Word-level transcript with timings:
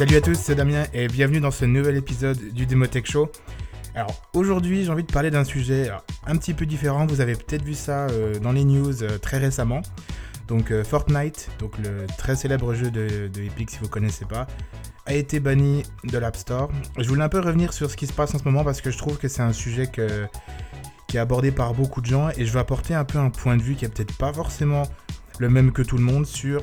Salut 0.00 0.16
à 0.16 0.22
tous, 0.22 0.38
c'est 0.40 0.54
Damien 0.54 0.84
et 0.94 1.08
bienvenue 1.08 1.40
dans 1.40 1.50
ce 1.50 1.66
nouvel 1.66 1.94
épisode 1.94 2.38
du 2.54 2.64
Demotech 2.64 3.04
Show. 3.04 3.30
Alors 3.94 4.22
aujourd'hui 4.32 4.82
j'ai 4.82 4.90
envie 4.90 5.04
de 5.04 5.12
parler 5.12 5.30
d'un 5.30 5.44
sujet 5.44 5.90
un 6.26 6.38
petit 6.38 6.54
peu 6.54 6.64
différent, 6.64 7.04
vous 7.04 7.20
avez 7.20 7.34
peut-être 7.34 7.62
vu 7.62 7.74
ça 7.74 8.06
euh, 8.06 8.38
dans 8.38 8.52
les 8.52 8.64
news 8.64 9.02
euh, 9.02 9.18
très 9.18 9.36
récemment. 9.36 9.82
Donc 10.48 10.70
euh, 10.70 10.84
Fortnite, 10.84 11.50
donc 11.58 11.76
le 11.76 12.06
très 12.16 12.34
célèbre 12.34 12.72
jeu 12.72 12.90
de, 12.90 13.30
Epic 13.44 13.72
si 13.72 13.78
vous 13.80 13.88
connaissez 13.88 14.24
pas, 14.24 14.46
a 15.04 15.12
été 15.12 15.38
banni 15.38 15.82
de 16.04 16.16
l'App 16.16 16.36
Store. 16.36 16.70
Je 16.96 17.06
voulais 17.06 17.24
un 17.24 17.28
peu 17.28 17.40
revenir 17.40 17.74
sur 17.74 17.90
ce 17.90 17.96
qui 17.98 18.06
se 18.06 18.14
passe 18.14 18.34
en 18.34 18.38
ce 18.38 18.44
moment 18.44 18.64
parce 18.64 18.80
que 18.80 18.90
je 18.90 18.96
trouve 18.96 19.18
que 19.18 19.28
c'est 19.28 19.42
un 19.42 19.52
sujet 19.52 19.86
qui 19.86 21.16
est 21.18 21.20
abordé 21.20 21.52
par 21.52 21.74
beaucoup 21.74 22.00
de 22.00 22.06
gens 22.06 22.30
et 22.38 22.46
je 22.46 22.52
vais 22.54 22.60
apporter 22.60 22.94
un 22.94 23.04
peu 23.04 23.18
un 23.18 23.28
point 23.28 23.58
de 23.58 23.62
vue 23.62 23.74
qui 23.74 23.84
est 23.84 23.94
peut-être 23.94 24.16
pas 24.16 24.32
forcément 24.32 24.84
le 25.38 25.50
même 25.50 25.72
que 25.72 25.82
tout 25.82 25.98
le 25.98 26.04
monde 26.04 26.24
sur 26.24 26.62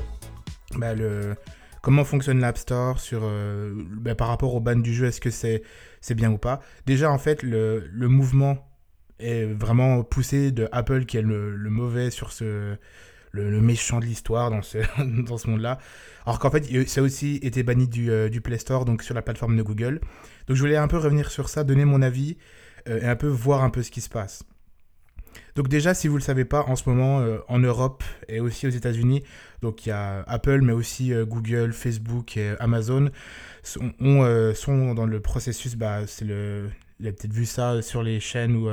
bah, 0.76 0.92
le, 0.92 1.36
comment 1.82 2.04
fonctionne 2.04 2.40
l'App 2.40 2.58
Store 2.58 3.00
sur, 3.00 3.20
euh, 3.24 3.72
bah, 3.76 4.14
par 4.14 4.28
rapport 4.28 4.54
au 4.54 4.60
ban 4.60 4.76
du 4.76 4.94
jeu, 4.94 5.06
est-ce 5.06 5.20
que 5.20 5.30
c'est 5.30 5.62
c'est 6.00 6.14
bien 6.14 6.30
ou 6.30 6.38
pas? 6.38 6.60
Déjà, 6.86 7.10
en 7.10 7.18
fait, 7.18 7.42
le, 7.42 7.88
le, 7.92 8.08
mouvement 8.08 8.70
est 9.18 9.44
vraiment 9.44 10.04
poussé 10.04 10.52
de 10.52 10.68
Apple 10.72 11.04
qui 11.06 11.16
est 11.16 11.22
le, 11.22 11.54
le 11.56 11.70
mauvais 11.70 12.10
sur 12.10 12.32
ce. 12.32 12.76
Le, 13.30 13.60
méchant 13.60 14.00
de 14.00 14.04
l'histoire 14.04 14.50
dans 14.50 14.62
ce, 14.62 14.78
dans 15.22 15.38
ce 15.38 15.48
monde-là. 15.48 15.78
Alors 16.26 16.40
qu'en 16.40 16.50
fait, 16.50 16.88
ça 16.88 17.00
a 17.00 17.04
aussi 17.04 17.38
été 17.42 17.62
banni 17.62 17.86
du, 17.86 18.10
euh, 18.10 18.28
du, 18.28 18.40
Play 18.40 18.58
Store, 18.58 18.84
donc 18.84 19.04
sur 19.04 19.14
la 19.14 19.22
plateforme 19.22 19.56
de 19.56 19.62
Google. 19.62 20.00
Donc 20.48 20.56
je 20.56 20.60
voulais 20.60 20.76
un 20.76 20.88
peu 20.88 20.96
revenir 20.96 21.30
sur 21.30 21.48
ça, 21.48 21.62
donner 21.62 21.84
mon 21.84 22.02
avis 22.02 22.36
euh, 22.88 23.00
et 23.00 23.04
un 23.04 23.14
peu 23.14 23.28
voir 23.28 23.62
un 23.62 23.70
peu 23.70 23.84
ce 23.84 23.92
qui 23.92 24.00
se 24.00 24.08
passe. 24.08 24.42
Donc 25.58 25.66
déjà, 25.66 25.92
si 25.92 26.06
vous 26.06 26.14
ne 26.14 26.20
le 26.20 26.24
savez 26.24 26.44
pas, 26.44 26.62
en 26.68 26.76
ce 26.76 26.88
moment, 26.88 27.18
euh, 27.18 27.38
en 27.48 27.58
Europe 27.58 28.04
et 28.28 28.38
aussi 28.38 28.68
aux 28.68 28.70
États-Unis, 28.70 29.24
donc 29.60 29.84
il 29.84 29.88
y 29.88 29.92
a 29.92 30.22
Apple, 30.28 30.60
mais 30.62 30.72
aussi 30.72 31.12
euh, 31.12 31.26
Google, 31.26 31.72
Facebook 31.72 32.36
et 32.36 32.54
Amazon 32.60 33.10
sont, 33.64 33.92
euh, 34.00 34.54
dans 34.94 35.04
le 35.04 35.18
processus, 35.18 35.74
bah, 35.74 36.06
c'est 36.06 36.24
le, 36.24 36.70
vous 37.00 37.06
avez 37.06 37.12
peut-être 37.12 37.32
vu 37.32 37.44
ça 37.44 37.82
sur 37.82 38.04
les 38.04 38.20
chaînes 38.20 38.54
ou 38.54 38.68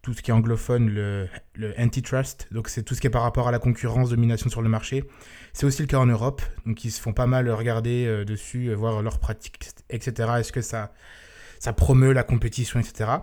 tout 0.00 0.14
ce 0.14 0.22
qui 0.22 0.30
est 0.30 0.34
anglophone, 0.34 0.88
le, 0.88 1.28
le 1.56 1.74
antitrust, 1.78 2.48
donc 2.52 2.70
c'est 2.70 2.82
tout 2.82 2.94
ce 2.94 3.02
qui 3.02 3.08
est 3.08 3.10
par 3.10 3.22
rapport 3.22 3.46
à 3.46 3.50
la 3.50 3.58
concurrence, 3.58 4.08
domination 4.08 4.48
sur 4.48 4.62
le 4.62 4.70
marché. 4.70 5.04
C'est 5.52 5.66
aussi 5.66 5.82
le 5.82 5.88
cas 5.88 5.98
en 5.98 6.06
Europe, 6.06 6.40
donc 6.64 6.86
ils 6.86 6.90
se 6.90 7.02
font 7.02 7.12
pas 7.12 7.26
mal 7.26 7.50
regarder 7.50 8.24
dessus, 8.24 8.72
voir 8.72 9.02
leurs 9.02 9.18
pratiques, 9.18 9.58
etc. 9.90 10.36
Est-ce 10.38 10.52
que 10.52 10.62
ça, 10.62 10.94
ça 11.58 11.74
promeut 11.74 12.12
la 12.12 12.22
compétition, 12.22 12.80
etc. 12.80 13.18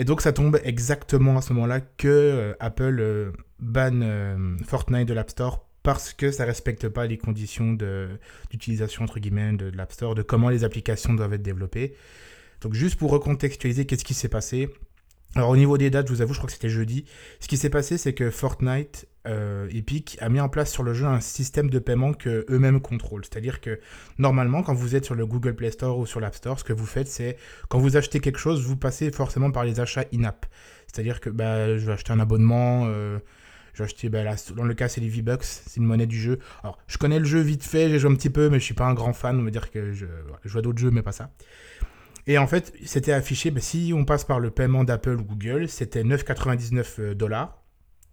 Et 0.00 0.04
donc 0.04 0.22
ça 0.22 0.32
tombe 0.32 0.58
exactement 0.64 1.36
à 1.36 1.42
ce 1.42 1.52
moment-là 1.52 1.80
que 1.82 2.08
euh, 2.08 2.54
Apple 2.58 2.96
euh, 3.00 3.32
banne 3.58 4.02
euh, 4.02 4.56
Fortnite 4.66 5.06
de 5.06 5.12
l'App 5.12 5.28
Store 5.28 5.66
parce 5.82 6.14
que 6.14 6.30
ça 6.30 6.46
respecte 6.46 6.88
pas 6.88 7.04
les 7.06 7.18
conditions 7.18 7.76
d'utilisation 8.50 9.04
entre 9.04 9.20
guillemets 9.20 9.52
de, 9.52 9.68
de 9.68 9.76
l'App 9.76 9.92
Store, 9.92 10.14
de 10.14 10.22
comment 10.22 10.48
les 10.48 10.64
applications 10.64 11.12
doivent 11.12 11.34
être 11.34 11.42
développées. 11.42 11.94
Donc 12.62 12.72
juste 12.72 12.98
pour 12.98 13.10
recontextualiser, 13.10 13.84
qu'est-ce 13.84 14.06
qui 14.06 14.14
s'est 14.14 14.30
passé 14.30 14.70
Alors 15.36 15.50
au 15.50 15.56
niveau 15.56 15.78
des 15.78 15.90
dates, 15.90 16.08
je 16.08 16.12
vous 16.12 16.22
avoue, 16.22 16.32
je 16.34 16.38
crois 16.38 16.48
que 16.48 16.52
c'était 16.52 16.68
jeudi. 16.68 17.04
Ce 17.38 17.46
qui 17.46 17.56
s'est 17.56 17.70
passé, 17.70 17.98
c'est 17.98 18.14
que 18.14 18.30
Fortnite 18.30 19.06
euh, 19.28 19.68
Epic 19.70 20.18
a 20.20 20.28
mis 20.28 20.40
en 20.40 20.48
place 20.48 20.72
sur 20.72 20.82
le 20.82 20.92
jeu 20.92 21.06
un 21.06 21.20
système 21.20 21.70
de 21.70 21.78
paiement 21.78 22.12
que 22.12 22.44
eux-mêmes 22.48 22.80
contrôlent. 22.80 23.24
C'est-à-dire 23.24 23.60
que 23.60 23.78
normalement, 24.18 24.62
quand 24.62 24.74
vous 24.74 24.96
êtes 24.96 25.04
sur 25.04 25.14
le 25.14 25.26
Google 25.26 25.54
Play 25.54 25.70
Store 25.70 25.98
ou 25.98 26.06
sur 26.06 26.18
l'App 26.18 26.34
Store, 26.34 26.58
ce 26.58 26.64
que 26.64 26.72
vous 26.72 26.86
faites, 26.86 27.06
c'est 27.06 27.36
quand 27.68 27.78
vous 27.78 27.96
achetez 27.96 28.18
quelque 28.18 28.38
chose, 28.38 28.64
vous 28.66 28.76
passez 28.76 29.12
forcément 29.12 29.52
par 29.52 29.64
les 29.64 29.78
achats 29.78 30.04
in-app. 30.12 30.46
C'est-à-dire 30.88 31.20
que 31.20 31.30
bah, 31.30 31.78
je 31.78 31.86
vais 31.86 31.92
acheter 31.92 32.12
un 32.12 32.20
abonnement. 32.20 32.86
Euh, 32.86 33.18
je 33.74 33.78
vais 33.78 33.84
acheter, 33.84 34.08
bah, 34.08 34.24
dans 34.56 34.64
le 34.64 34.74
cas, 34.74 34.88
c'est 34.88 35.00
les 35.00 35.08
V-Bucks, 35.08 35.44
c'est 35.44 35.76
une 35.76 35.84
monnaie 35.84 36.06
du 36.06 36.18
jeu. 36.18 36.40
Alors, 36.64 36.78
je 36.88 36.98
connais 36.98 37.20
le 37.20 37.24
jeu 37.24 37.38
vite 37.38 37.62
fait, 37.62 37.88
j'ai 37.88 38.00
joué 38.00 38.10
un 38.10 38.16
petit 38.16 38.30
peu, 38.30 38.50
mais 38.50 38.58
je 38.58 38.64
suis 38.64 38.74
pas 38.74 38.86
un 38.86 38.94
grand 38.94 39.12
fan. 39.12 39.38
On 39.38 39.44
va 39.44 39.50
dire 39.50 39.70
que 39.70 39.92
je, 39.92 40.06
je 40.44 40.58
à 40.58 40.62
d'autres 40.62 40.80
jeux, 40.80 40.90
mais 40.90 41.02
pas 41.02 41.12
ça. 41.12 41.30
Et 42.26 42.38
en 42.38 42.46
fait, 42.46 42.72
c'était 42.84 43.12
affiché, 43.12 43.50
bah, 43.50 43.60
si 43.60 43.92
on 43.94 44.04
passe 44.04 44.24
par 44.24 44.40
le 44.40 44.50
paiement 44.50 44.84
d'Apple 44.84 45.16
ou 45.16 45.24
Google, 45.24 45.68
c'était 45.68 46.02
9,99 46.02 47.00
euh, 47.00 47.14
dollars. 47.14 47.62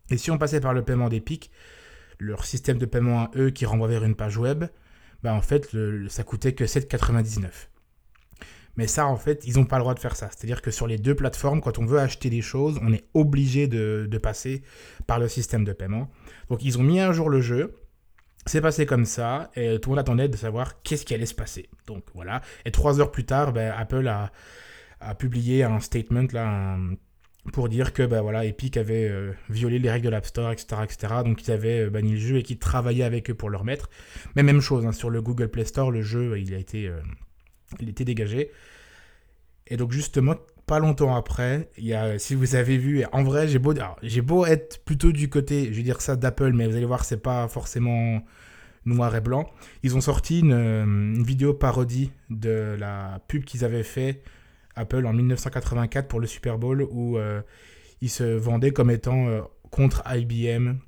Et 0.10 0.18
si 0.18 0.32
on 0.32 0.38
passait 0.38 0.62
par 0.62 0.74
le 0.74 0.84
paiement 0.84 1.10
d'Epic, 1.10 1.52
leur 2.20 2.46
système 2.46 2.78
de 2.78 2.86
paiement 2.86 3.24
à 3.24 3.32
eux 3.36 3.50
qui 3.50 3.66
renvoie 3.66 3.88
vers 3.88 4.04
une 4.04 4.16
page 4.16 4.38
web, 4.38 4.66
bah 5.24 5.34
en 5.34 5.42
fait, 5.42 5.70
ça 6.10 6.24
coûtait 6.24 6.54
que 6.54 6.64
7,99. 6.64 7.50
Mais 8.78 8.86
ça, 8.86 9.08
en 9.08 9.18
fait, 9.18 9.44
ils 9.46 9.58
n'ont 9.58 9.66
pas 9.66 9.78
le 9.78 9.82
droit 9.82 9.96
de 9.96 10.00
faire 10.00 10.16
ça. 10.16 10.30
C'est-à-dire 10.30 10.62
que 10.62 10.70
sur 10.70 10.86
les 10.86 11.00
deux 11.00 11.16
plateformes, 11.16 11.62
quand 11.62 11.80
on 11.80 11.86
veut 11.86 12.00
acheter 12.00 12.30
des 12.30 12.44
choses, 12.44 12.80
on 12.84 12.94
est 12.94 13.06
obligé 13.16 13.68
de, 13.68 14.20
passer 14.22 14.64
par 15.08 15.20
le 15.20 15.28
système 15.28 15.64
de 15.64 15.74
paiement. 15.74 16.10
Donc, 16.50 16.64
ils 16.64 16.78
ont 16.78 16.84
mis 16.84 17.00
un 17.00 17.12
jour 17.12 17.30
le 17.30 17.42
jeu. 17.42 17.76
C'est 18.46 18.62
passé 18.62 18.86
comme 18.86 19.06
ça, 19.06 19.52
et 19.56 19.80
tout 19.80 19.90
le 19.90 19.96
monde 19.96 20.00
attendait 20.00 20.30
de 20.30 20.38
savoir 20.38 20.82
qu'est-ce 20.82 21.06
qui 21.06 21.14
allait 21.14 21.26
se 21.26 21.36
passer. 21.36 21.70
Donc 21.86 22.04
voilà. 22.14 22.42
Et 22.66 22.72
trois 22.72 23.02
heures 23.02 23.12
plus 23.12 23.26
tard, 23.26 23.52
ben, 23.52 23.74
Apple 23.78 24.08
a, 24.08 24.32
a, 25.02 25.16
publié 25.16 25.64
un 25.64 25.82
statement, 25.82 26.28
là, 26.32 26.78
pour 27.52 27.70
dire 27.70 27.94
que 27.94 28.04
bah, 28.04 28.22
voilà, 28.22 28.46
Epic 28.46 28.78
avait 28.78 29.08
euh, 29.08 29.32
violé 29.50 29.80
les 29.80 29.90
règles 29.90 30.06
de 30.06 30.10
l'App 30.10 30.26
Store, 30.26 30.52
etc., 30.52 30.82
etc. 30.84 31.14
Donc 31.24 31.44
ils 31.44 31.52
avaient 31.52 31.86
euh, 31.86 31.90
banni 31.90 32.12
le 32.14 32.20
jeu 32.20 32.38
et 32.38 32.44
qu'ils 32.44 32.60
travaillaient 32.60 33.04
avec 33.04 33.30
eux 33.30 33.34
pour 33.34 33.50
le 33.50 33.58
remettre. 33.58 33.90
Mais 34.36 34.44
même 34.44 34.62
chose, 34.62 34.86
hein, 34.86 34.92
sur 34.92 35.10
le 35.10 35.22
Google 35.22 35.50
Play 35.50 35.66
Store, 35.66 35.92
le 35.92 36.02
jeu, 36.02 36.40
il 36.40 36.54
a 36.54 36.58
été, 36.58 36.88
euh, 36.88 37.00
il 37.80 37.90
était 37.90 38.06
dégagé. 38.06 38.52
Et 39.68 39.78
donc 39.78 39.92
justement, 39.92 40.36
pas 40.68 40.80
longtemps 40.80 41.16
après, 41.16 41.70
il 41.78 41.86
y 41.86 41.94
a, 41.94 42.20
si 42.20 42.36
vous 42.36 42.56
avez 42.56 42.78
vu, 42.78 43.06
en 43.14 43.24
vrai, 43.24 43.48
j'ai 43.48 43.58
beau, 43.58 44.46
être 44.46 44.84
plutôt 44.84 45.14
du 45.14 45.30
côté, 45.30 45.68
je 45.72 45.78
vais 45.78 45.82
dire 45.82 46.02
ça 46.02 46.18
d'Apple, 46.18 46.52
mais 46.52 46.68
vous 46.68 46.76
allez 46.76 46.86
voir, 46.86 47.06
c'est 47.06 47.24
pas 47.24 47.48
forcément 47.48 48.22
noir 48.86 49.16
et 49.16 49.22
blanc. 49.22 49.50
Ils 49.84 49.96
ont 49.96 50.02
sorti 50.02 50.42
une, 50.42 51.24
vidéo 51.24 51.54
parodie 51.54 52.12
de 52.30 52.76
la 52.78 53.22
pub 53.30 53.46
qu'ils 53.46 53.64
avaient 53.64 53.84
fait 53.84 54.22
Apple 54.76 55.06
en 55.06 55.14
1984 55.14 56.10
pour 56.10 56.20
le 56.20 56.28
Super 56.28 56.58
Bowl 56.58 56.82
où 56.92 57.18
euh, 57.18 57.42
il 58.02 58.10
se 58.10 58.24
vendait 58.24 58.72
comme 58.72 58.92
étant 58.92 59.28
euh, 59.28 59.42
contre 59.72 60.04
IBM, 60.06 60.80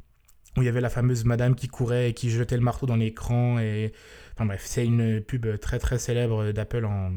où 0.57 0.61
il 0.61 0.65
y 0.65 0.69
avait 0.69 0.81
la 0.81 0.89
fameuse 0.89 1.23
madame 1.23 1.55
qui 1.55 1.69
courait 1.69 2.09
et 2.09 2.13
qui 2.13 2.29
jetait 2.29 2.57
le 2.57 2.63
marteau 2.63 2.85
dans 2.85 2.97
l'écran. 2.97 3.59
Et... 3.59 3.93
Enfin 4.33 4.45
bref, 4.45 4.63
c'est 4.65 4.85
une 4.85 5.21
pub 5.21 5.57
très 5.59 5.79
très 5.79 5.99
célèbre 5.99 6.51
d'Apple 6.51 6.83
en... 6.83 7.13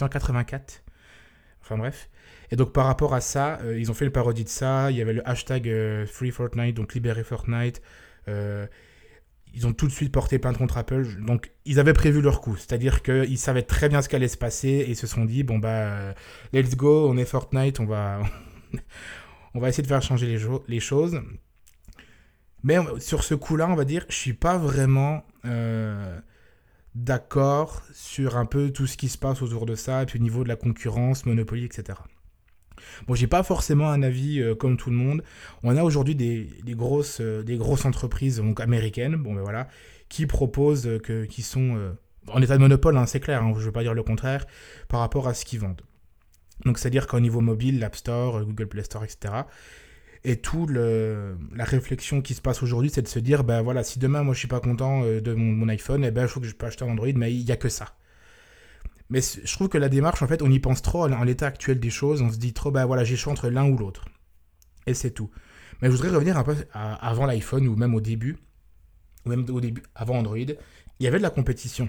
en 0.00 0.08
84. 0.08 0.84
Enfin 1.62 1.78
bref. 1.78 2.10
Et 2.50 2.56
donc 2.56 2.72
par 2.72 2.86
rapport 2.86 3.14
à 3.14 3.20
ça, 3.20 3.58
euh, 3.62 3.78
ils 3.78 3.90
ont 3.90 3.94
fait 3.94 4.04
le 4.04 4.12
parodie 4.12 4.44
de 4.44 4.48
ça. 4.48 4.90
Il 4.90 4.96
y 4.96 5.02
avait 5.02 5.12
le 5.12 5.28
hashtag 5.28 5.70
Free 6.06 6.30
Fortnite, 6.30 6.76
donc 6.76 6.94
libérer 6.94 7.24
Fortnite 7.24 7.80
ils 9.54 9.66
ont 9.66 9.72
tout 9.72 9.86
de 9.86 9.92
suite 9.92 10.12
porté 10.12 10.38
plainte 10.38 10.58
contre 10.58 10.78
Apple. 10.78 11.06
Donc, 11.26 11.52
ils 11.64 11.80
avaient 11.80 11.92
prévu 11.92 12.20
leur 12.20 12.40
coup. 12.40 12.56
C'est-à-dire 12.56 13.02
qu'ils 13.02 13.38
savaient 13.38 13.62
très 13.62 13.88
bien 13.88 14.02
ce 14.02 14.08
qu'allait 14.08 14.28
se 14.28 14.36
passer 14.36 14.84
et 14.88 14.94
se 14.94 15.06
sont 15.06 15.24
dit, 15.24 15.42
bon, 15.42 15.58
bah, 15.58 16.14
let's 16.52 16.76
go, 16.76 17.08
on 17.08 17.16
est 17.16 17.24
Fortnite, 17.24 17.80
on 17.80 17.86
va, 17.86 18.20
on 19.54 19.60
va 19.60 19.68
essayer 19.68 19.82
de 19.82 19.88
faire 19.88 20.02
changer 20.02 20.26
les, 20.26 20.38
les 20.68 20.80
choses. 20.80 21.20
Mais 22.62 22.76
sur 22.98 23.24
ce 23.24 23.34
coup-là, 23.34 23.68
on 23.68 23.74
va 23.74 23.84
dire, 23.84 24.04
je 24.08 24.14
suis 24.16 24.34
pas 24.34 24.58
vraiment 24.58 25.24
euh, 25.46 26.18
d'accord 26.94 27.82
sur 27.92 28.36
un 28.36 28.46
peu 28.46 28.70
tout 28.70 28.86
ce 28.86 28.96
qui 28.96 29.08
se 29.08 29.18
passe 29.18 29.42
autour 29.42 29.66
de 29.66 29.74
ça, 29.74 30.04
puis 30.06 30.18
au 30.18 30.22
niveau 30.22 30.44
de 30.44 30.48
la 30.48 30.56
concurrence, 30.56 31.26
Monopoly, 31.26 31.64
etc. 31.64 31.98
Bon, 33.06 33.14
j'ai 33.14 33.26
pas 33.26 33.42
forcément 33.42 33.90
un 33.90 34.02
avis 34.02 34.40
euh, 34.40 34.54
comme 34.54 34.76
tout 34.76 34.90
le 34.90 34.96
monde. 34.96 35.22
On 35.62 35.76
a 35.76 35.82
aujourd'hui 35.82 36.14
des, 36.14 36.48
grosses, 36.68 37.20
euh, 37.20 37.42
grosses 37.42 37.84
entreprises 37.84 38.42
américaines, 38.58 39.16
bon 39.16 39.34
ben 39.34 39.42
voilà, 39.42 39.68
qui 40.08 40.26
proposent 40.26 40.86
euh, 40.86 41.26
qui 41.26 41.42
sont 41.42 41.94
en 42.28 42.42
état 42.42 42.56
de 42.56 42.62
monopole, 42.62 42.96
hein, 42.96 43.06
c'est 43.06 43.20
clair. 43.20 43.42
Hein, 43.42 43.52
je 43.54 43.60
ne 43.60 43.64
veux 43.66 43.72
pas 43.72 43.82
dire 43.82 43.94
le 43.94 44.02
contraire 44.02 44.46
par 44.88 45.00
rapport 45.00 45.28
à 45.28 45.34
ce 45.34 45.44
qu'ils 45.44 45.60
vendent. 45.60 45.82
Donc 46.64 46.78
c'est-à-dire 46.78 47.06
qu'au 47.06 47.20
niveau 47.20 47.40
mobile, 47.40 47.78
l'App 47.78 47.96
Store, 47.96 48.44
Google 48.44 48.66
Play 48.66 48.84
Store, 48.84 49.04
etc. 49.04 49.44
Et 50.22 50.36
tout 50.36 50.66
le, 50.66 51.38
la 51.54 51.64
réflexion 51.64 52.20
qui 52.20 52.34
se 52.34 52.42
passe 52.42 52.62
aujourd'hui, 52.62 52.90
c'est 52.90 53.02
de 53.02 53.08
se 53.08 53.18
dire, 53.18 53.42
ben 53.42 53.62
voilà, 53.62 53.82
si 53.82 53.98
demain 53.98 54.22
moi 54.22 54.34
je 54.34 54.38
suis 54.40 54.48
pas 54.48 54.60
content 54.60 55.02
de 55.02 55.32
mon, 55.32 55.68
iPhone, 55.68 56.04
eh 56.04 56.10
ben 56.10 56.26
je 56.26 56.32
faut 56.32 56.40
que 56.40 56.46
je 56.46 56.54
peux 56.54 56.66
acheter 56.66 56.84
un 56.84 56.88
Android, 56.88 57.08
mais 57.16 57.32
il 57.32 57.44
n'y 57.44 57.52
a 57.52 57.56
que 57.56 57.70
ça. 57.70 57.96
Mais 59.08 59.20
je 59.22 59.52
trouve 59.52 59.68
que 59.68 59.78
la 59.78 59.88
démarche, 59.88 60.22
en 60.22 60.28
fait, 60.28 60.40
on 60.40 60.50
y 60.50 60.60
pense 60.60 60.82
trop 60.82 61.04
en 61.04 61.24
l'état 61.24 61.46
actuel 61.46 61.80
des 61.80 61.90
choses. 61.90 62.22
On 62.22 62.30
se 62.30 62.38
dit 62.38 62.52
trop, 62.52 62.70
bah 62.70 62.86
voilà, 62.86 63.02
j'ai 63.02 63.16
choix 63.16 63.32
entre 63.32 63.48
l'un 63.48 63.68
ou 63.68 63.76
l'autre. 63.76 64.04
Et 64.86 64.94
c'est 64.94 65.10
tout. 65.10 65.30
Mais 65.82 65.88
je 65.90 65.96
voudrais 65.96 66.10
revenir 66.10 66.38
un 66.38 66.44
peu 66.44 66.54
avant 66.72 67.26
l'iPhone 67.26 67.66
ou 67.66 67.74
même 67.74 67.94
au 67.94 68.00
début, 68.00 68.36
ou 69.26 69.30
même 69.30 69.44
au 69.50 69.60
début, 69.60 69.82
avant 69.94 70.18
Android. 70.18 70.36
Il 70.36 70.56
y 71.00 71.08
avait 71.08 71.18
de 71.18 71.22
la 71.22 71.30
compétition. 71.30 71.88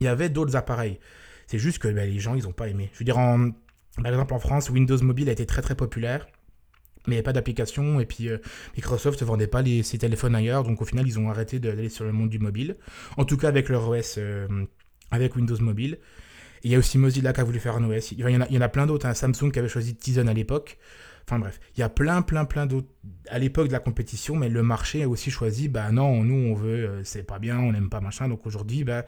Il 0.00 0.04
y 0.04 0.08
avait 0.08 0.28
d'autres 0.28 0.54
appareils. 0.54 1.00
C'est 1.46 1.58
juste 1.58 1.78
que 1.78 1.88
bah, 1.88 2.04
les 2.04 2.20
gens, 2.20 2.34
ils 2.34 2.44
n'ont 2.44 2.52
pas 2.52 2.68
aimé. 2.68 2.90
Je 2.92 2.98
veux 3.00 3.04
dire, 3.04 3.18
en, 3.18 3.50
par 3.96 4.06
exemple, 4.06 4.34
en 4.34 4.38
France, 4.38 4.70
Windows 4.70 5.02
Mobile 5.02 5.28
a 5.28 5.32
été 5.32 5.46
très 5.46 5.62
très 5.62 5.74
populaire 5.74 6.26
mais 7.06 7.12
il 7.12 7.16
n'y 7.16 7.18
avait 7.18 7.24
pas 7.24 7.32
d'application 7.32 8.00
et 8.00 8.06
puis 8.06 8.28
euh, 8.28 8.38
Microsoft 8.76 9.20
ne 9.20 9.26
vendait 9.26 9.46
pas 9.46 9.62
les, 9.62 9.82
ses 9.82 9.98
téléphones 9.98 10.34
ailleurs, 10.34 10.64
donc 10.64 10.80
au 10.82 10.84
final 10.84 11.06
ils 11.06 11.18
ont 11.18 11.30
arrêté 11.30 11.58
d'aller 11.58 11.88
sur 11.88 12.04
le 12.04 12.12
monde 12.12 12.28
du 12.28 12.38
mobile. 12.38 12.76
En 13.16 13.24
tout 13.24 13.36
cas 13.36 13.48
avec 13.48 13.68
leur 13.68 13.88
OS, 13.88 14.16
euh, 14.18 14.46
avec 15.10 15.36
Windows 15.36 15.60
Mobile. 15.60 15.98
Il 16.64 16.72
y 16.72 16.74
a 16.74 16.78
aussi 16.78 16.98
Mozilla 16.98 17.32
qui 17.32 17.40
a 17.40 17.44
voulu 17.44 17.60
faire 17.60 17.76
un 17.76 17.84
OS. 17.84 18.12
Il 18.12 18.18
y 18.18 18.36
en 18.36 18.40
a, 18.40 18.48
y 18.48 18.58
en 18.58 18.60
a 18.60 18.68
plein 18.68 18.86
d'autres. 18.86 19.06
Hein. 19.06 19.14
Samsung 19.14 19.52
qui 19.52 19.58
avait 19.58 19.68
choisi 19.68 19.94
Tizen 19.94 20.28
à 20.28 20.34
l'époque. 20.34 20.78
Enfin 21.28 21.40
bref, 21.40 21.60
il 21.76 21.80
y 21.80 21.82
a 21.82 21.88
plein, 21.88 22.22
plein, 22.22 22.44
plein 22.44 22.66
d'autres. 22.66 22.88
À 23.28 23.38
l'époque 23.38 23.66
de 23.68 23.72
la 23.72 23.80
compétition, 23.80 24.36
mais 24.36 24.48
le 24.48 24.62
marché 24.62 25.02
a 25.02 25.08
aussi 25.08 25.30
choisi, 25.30 25.68
bah 25.68 25.90
non, 25.90 26.22
nous 26.22 26.50
on 26.50 26.54
veut, 26.54 26.88
euh, 26.88 27.04
c'est 27.04 27.24
pas 27.24 27.40
bien, 27.40 27.58
on 27.58 27.72
n'aime 27.72 27.90
pas 27.90 28.00
machin. 28.00 28.28
Donc 28.28 28.46
aujourd'hui, 28.46 28.84
bah, 28.84 29.04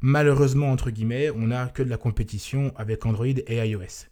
malheureusement, 0.00 0.70
entre 0.70 0.90
guillemets, 0.90 1.30
on 1.30 1.48
n'a 1.48 1.66
que 1.66 1.82
de 1.82 1.90
la 1.90 1.96
compétition 1.96 2.72
avec 2.76 3.04
Android 3.04 3.26
et 3.26 3.68
iOS. 3.68 4.06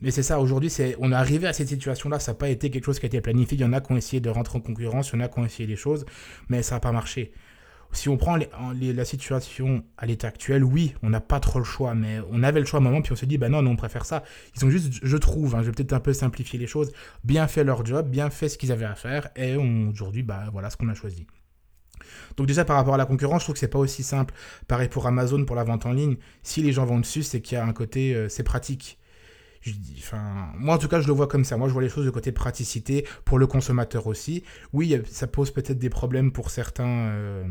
Mais 0.00 0.10
c'est 0.10 0.22
ça, 0.22 0.40
aujourd'hui, 0.40 0.72
on 0.98 1.12
est 1.12 1.14
arrivé 1.14 1.46
à 1.46 1.52
cette 1.52 1.68
situation-là, 1.68 2.18
ça 2.18 2.32
n'a 2.32 2.38
pas 2.38 2.48
été 2.48 2.70
quelque 2.70 2.84
chose 2.84 2.98
qui 2.98 3.06
a 3.06 3.08
été 3.08 3.20
planifié. 3.20 3.58
Il 3.58 3.60
y 3.60 3.64
en 3.64 3.72
a 3.72 3.80
qui 3.80 3.92
ont 3.92 3.96
essayé 3.96 4.20
de 4.20 4.30
rentrer 4.30 4.58
en 4.58 4.60
concurrence, 4.60 5.10
il 5.10 5.16
y 5.16 5.22
en 5.22 5.24
a 5.24 5.28
qui 5.28 5.38
ont 5.38 5.44
essayé 5.44 5.66
des 5.66 5.76
choses, 5.76 6.06
mais 6.48 6.62
ça 6.62 6.76
n'a 6.76 6.80
pas 6.80 6.92
marché 6.92 7.32
si 7.92 8.08
on 8.08 8.16
prend 8.16 8.36
la 8.36 9.04
situation 9.04 9.84
à 9.98 10.06
l'état 10.06 10.28
actuel, 10.28 10.62
oui, 10.62 10.94
on 11.02 11.10
n'a 11.10 11.20
pas 11.20 11.40
trop 11.40 11.58
le 11.58 11.64
choix, 11.64 11.94
mais 11.94 12.20
on 12.30 12.42
avait 12.42 12.60
le 12.60 12.66
choix 12.66 12.78
à 12.78 12.82
un 12.82 12.84
moment, 12.84 13.02
puis 13.02 13.12
on 13.12 13.16
s'est 13.16 13.26
dit, 13.26 13.38
bah 13.38 13.48
non, 13.48 13.62
non, 13.62 13.72
on 13.72 13.76
préfère 13.76 14.04
ça. 14.04 14.22
Ils 14.56 14.64
ont 14.64 14.70
juste, 14.70 14.92
je 15.02 15.16
trouve, 15.16 15.54
hein, 15.54 15.62
je 15.62 15.66
vais 15.66 15.72
peut-être 15.72 15.92
un 15.92 16.00
peu 16.00 16.12
simplifier 16.12 16.58
les 16.58 16.66
choses, 16.66 16.92
bien 17.24 17.48
fait 17.48 17.64
leur 17.64 17.84
job, 17.84 18.08
bien 18.08 18.30
fait 18.30 18.48
ce 18.48 18.58
qu'ils 18.58 18.72
avaient 18.72 18.84
à 18.84 18.94
faire, 18.94 19.28
et 19.36 19.56
aujourd'hui, 19.56 20.22
bah 20.22 20.44
voilà 20.52 20.70
ce 20.70 20.76
qu'on 20.76 20.88
a 20.88 20.94
choisi. 20.94 21.26
Donc 22.36 22.46
déjà 22.46 22.64
par 22.64 22.76
rapport 22.76 22.94
à 22.94 22.98
la 22.98 23.06
concurrence, 23.06 23.42
je 23.42 23.46
trouve 23.46 23.54
que 23.54 23.60
c'est 23.60 23.68
pas 23.68 23.78
aussi 23.78 24.02
simple. 24.02 24.34
Pareil 24.68 24.88
pour 24.88 25.06
Amazon 25.06 25.44
pour 25.44 25.56
la 25.56 25.64
vente 25.64 25.84
en 25.86 25.92
ligne. 25.92 26.16
Si 26.42 26.62
les 26.62 26.72
gens 26.72 26.86
vont 26.86 26.98
dessus, 26.98 27.22
c'est 27.22 27.40
qu'il 27.40 27.56
y 27.56 27.60
a 27.60 27.64
un 27.64 27.72
côté, 27.72 28.14
euh, 28.14 28.28
c'est 28.28 28.42
pratique. 28.42 28.98
Moi 30.56 30.74
en 30.74 30.78
tout 30.78 30.88
cas, 30.88 31.00
je 31.00 31.06
le 31.06 31.12
vois 31.12 31.26
comme 31.26 31.44
ça. 31.44 31.56
Moi, 31.56 31.68
je 31.68 31.72
vois 31.72 31.82
les 31.82 31.88
choses 31.88 32.06
de 32.06 32.10
côté 32.10 32.32
praticité 32.32 33.06
pour 33.24 33.38
le 33.38 33.46
consommateur 33.46 34.06
aussi. 34.06 34.42
Oui, 34.72 34.96
ça 35.06 35.26
pose 35.26 35.50
peut-être 35.50 35.78
des 35.78 35.90
problèmes 35.90 36.32
pour 36.32 36.50
certains 36.50 37.08
euh, 37.10 37.44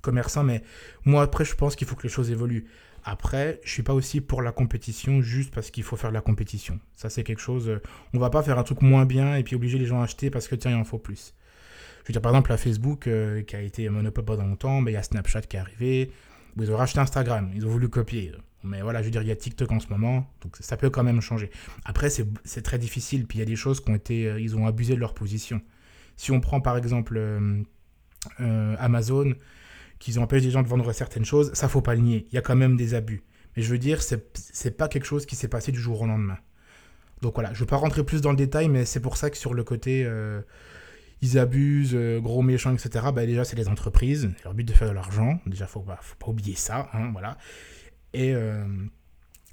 commerçants, 0.00 0.44
mais 0.44 0.62
moi 1.04 1.22
après, 1.22 1.44
je 1.44 1.54
pense 1.54 1.76
qu'il 1.76 1.86
faut 1.86 1.96
que 1.96 2.04
les 2.04 2.08
choses 2.08 2.30
évoluent. 2.30 2.66
Après, 3.04 3.60
je 3.64 3.72
suis 3.72 3.82
pas 3.82 3.94
aussi 3.94 4.20
pour 4.20 4.42
la 4.42 4.52
compétition 4.52 5.22
juste 5.22 5.54
parce 5.54 5.70
qu'il 5.70 5.84
faut 5.84 5.96
faire 5.96 6.10
de 6.10 6.14
la 6.14 6.20
compétition. 6.20 6.80
Ça, 6.96 7.08
c'est 7.08 7.24
quelque 7.24 7.40
chose. 7.40 7.68
Euh, 7.68 7.80
on 8.12 8.18
va 8.18 8.30
pas 8.30 8.42
faire 8.42 8.58
un 8.58 8.62
truc 8.62 8.82
moins 8.82 9.06
bien 9.06 9.36
et 9.36 9.42
puis 9.42 9.56
obliger 9.56 9.78
les 9.78 9.86
gens 9.86 10.00
à 10.00 10.04
acheter 10.04 10.30
parce 10.30 10.48
que 10.48 10.54
tiens, 10.54 10.72
il 10.72 10.76
en 10.76 10.84
faut 10.84 10.98
plus. 10.98 11.34
Je 12.02 12.08
veux 12.08 12.12
dire, 12.12 12.22
par 12.22 12.32
exemple, 12.32 12.50
la 12.50 12.56
Facebook 12.56 13.06
euh, 13.06 13.42
qui 13.42 13.56
a 13.56 13.62
été 13.62 13.88
monopole 13.88 14.24
pendant 14.24 14.46
longtemps, 14.46 14.80
mais 14.80 14.90
il 14.92 14.94
y 14.94 14.98
a 14.98 15.02
Snapchat 15.02 15.42
qui 15.42 15.56
est 15.56 15.60
arrivé. 15.60 16.10
Ils 16.58 16.70
ont 16.70 16.76
racheté 16.76 17.00
Instagram, 17.00 17.50
ils 17.54 17.66
ont 17.66 17.70
voulu 17.70 17.88
copier. 17.88 18.32
Mais 18.62 18.82
voilà, 18.82 19.00
je 19.00 19.06
veux 19.06 19.10
dire, 19.10 19.22
il 19.22 19.28
y 19.28 19.32
a 19.32 19.36
TikTok 19.36 19.72
en 19.72 19.80
ce 19.80 19.88
moment, 19.88 20.30
donc 20.42 20.56
ça 20.60 20.76
peut 20.76 20.90
quand 20.90 21.02
même 21.02 21.20
changer. 21.20 21.50
Après, 21.84 22.10
c'est 22.10 22.62
très 22.62 22.78
difficile, 22.78 23.26
puis 23.26 23.38
il 23.38 23.40
y 23.40 23.42
a 23.42 23.46
des 23.46 23.56
choses 23.56 23.80
qui 23.82 23.90
ont 23.90 23.94
été. 23.94 24.26
Euh, 24.26 24.40
ils 24.40 24.54
ont 24.56 24.66
abusé 24.66 24.94
de 24.94 25.00
leur 25.00 25.14
position. 25.14 25.62
Si 26.16 26.30
on 26.30 26.40
prend 26.40 26.60
par 26.60 26.76
exemple 26.76 27.16
euh, 27.16 27.62
euh, 28.40 28.76
Amazon, 28.78 29.34
qu'ils 29.98 30.18
empêchent 30.18 30.42
les 30.42 30.50
gens 30.50 30.62
de 30.62 30.68
vendre 30.68 30.92
certaines 30.92 31.24
choses, 31.24 31.52
ça 31.54 31.68
faut 31.68 31.80
pas 31.80 31.94
le 31.94 32.02
nier. 32.02 32.26
Il 32.30 32.34
y 32.34 32.38
a 32.38 32.42
quand 32.42 32.56
même 32.56 32.76
des 32.76 32.94
abus. 32.94 33.22
Mais 33.56 33.62
je 33.62 33.70
veux 33.70 33.78
dire, 33.78 34.02
c'est 34.02 34.76
pas 34.76 34.88
quelque 34.88 35.06
chose 35.06 35.24
qui 35.26 35.36
s'est 35.36 35.48
passé 35.48 35.72
du 35.72 35.80
jour 35.80 36.02
au 36.02 36.06
lendemain. 36.06 36.38
Donc 37.22 37.34
voilà, 37.34 37.50
je 37.52 37.58
ne 37.58 37.60
veux 37.60 37.66
pas 37.66 37.76
rentrer 37.76 38.04
plus 38.04 38.20
dans 38.20 38.30
le 38.30 38.36
détail, 38.36 38.68
mais 38.68 38.84
c'est 38.84 39.00
pour 39.00 39.16
ça 39.16 39.30
que 39.30 39.36
sur 39.36 39.54
le 39.54 39.64
côté 39.64 40.08
ils 41.22 41.38
abusent, 41.38 41.96
gros 42.20 42.42
méchants, 42.42 42.74
etc. 42.74 43.06
Bah 43.14 43.26
déjà, 43.26 43.44
c'est 43.44 43.56
les 43.56 43.68
entreprises. 43.68 44.30
Leur 44.44 44.54
but 44.54 44.64
de 44.64 44.72
faire 44.72 44.88
de 44.88 44.94
l'argent. 44.94 45.38
Déjà, 45.46 45.66
faut 45.66 45.80
pas, 45.80 45.98
faut 46.00 46.16
pas 46.16 46.28
oublier 46.28 46.54
ça. 46.54 46.88
Hein, 46.92 47.10
voilà. 47.12 47.36
Et 48.12 48.34
euh, 48.34 48.64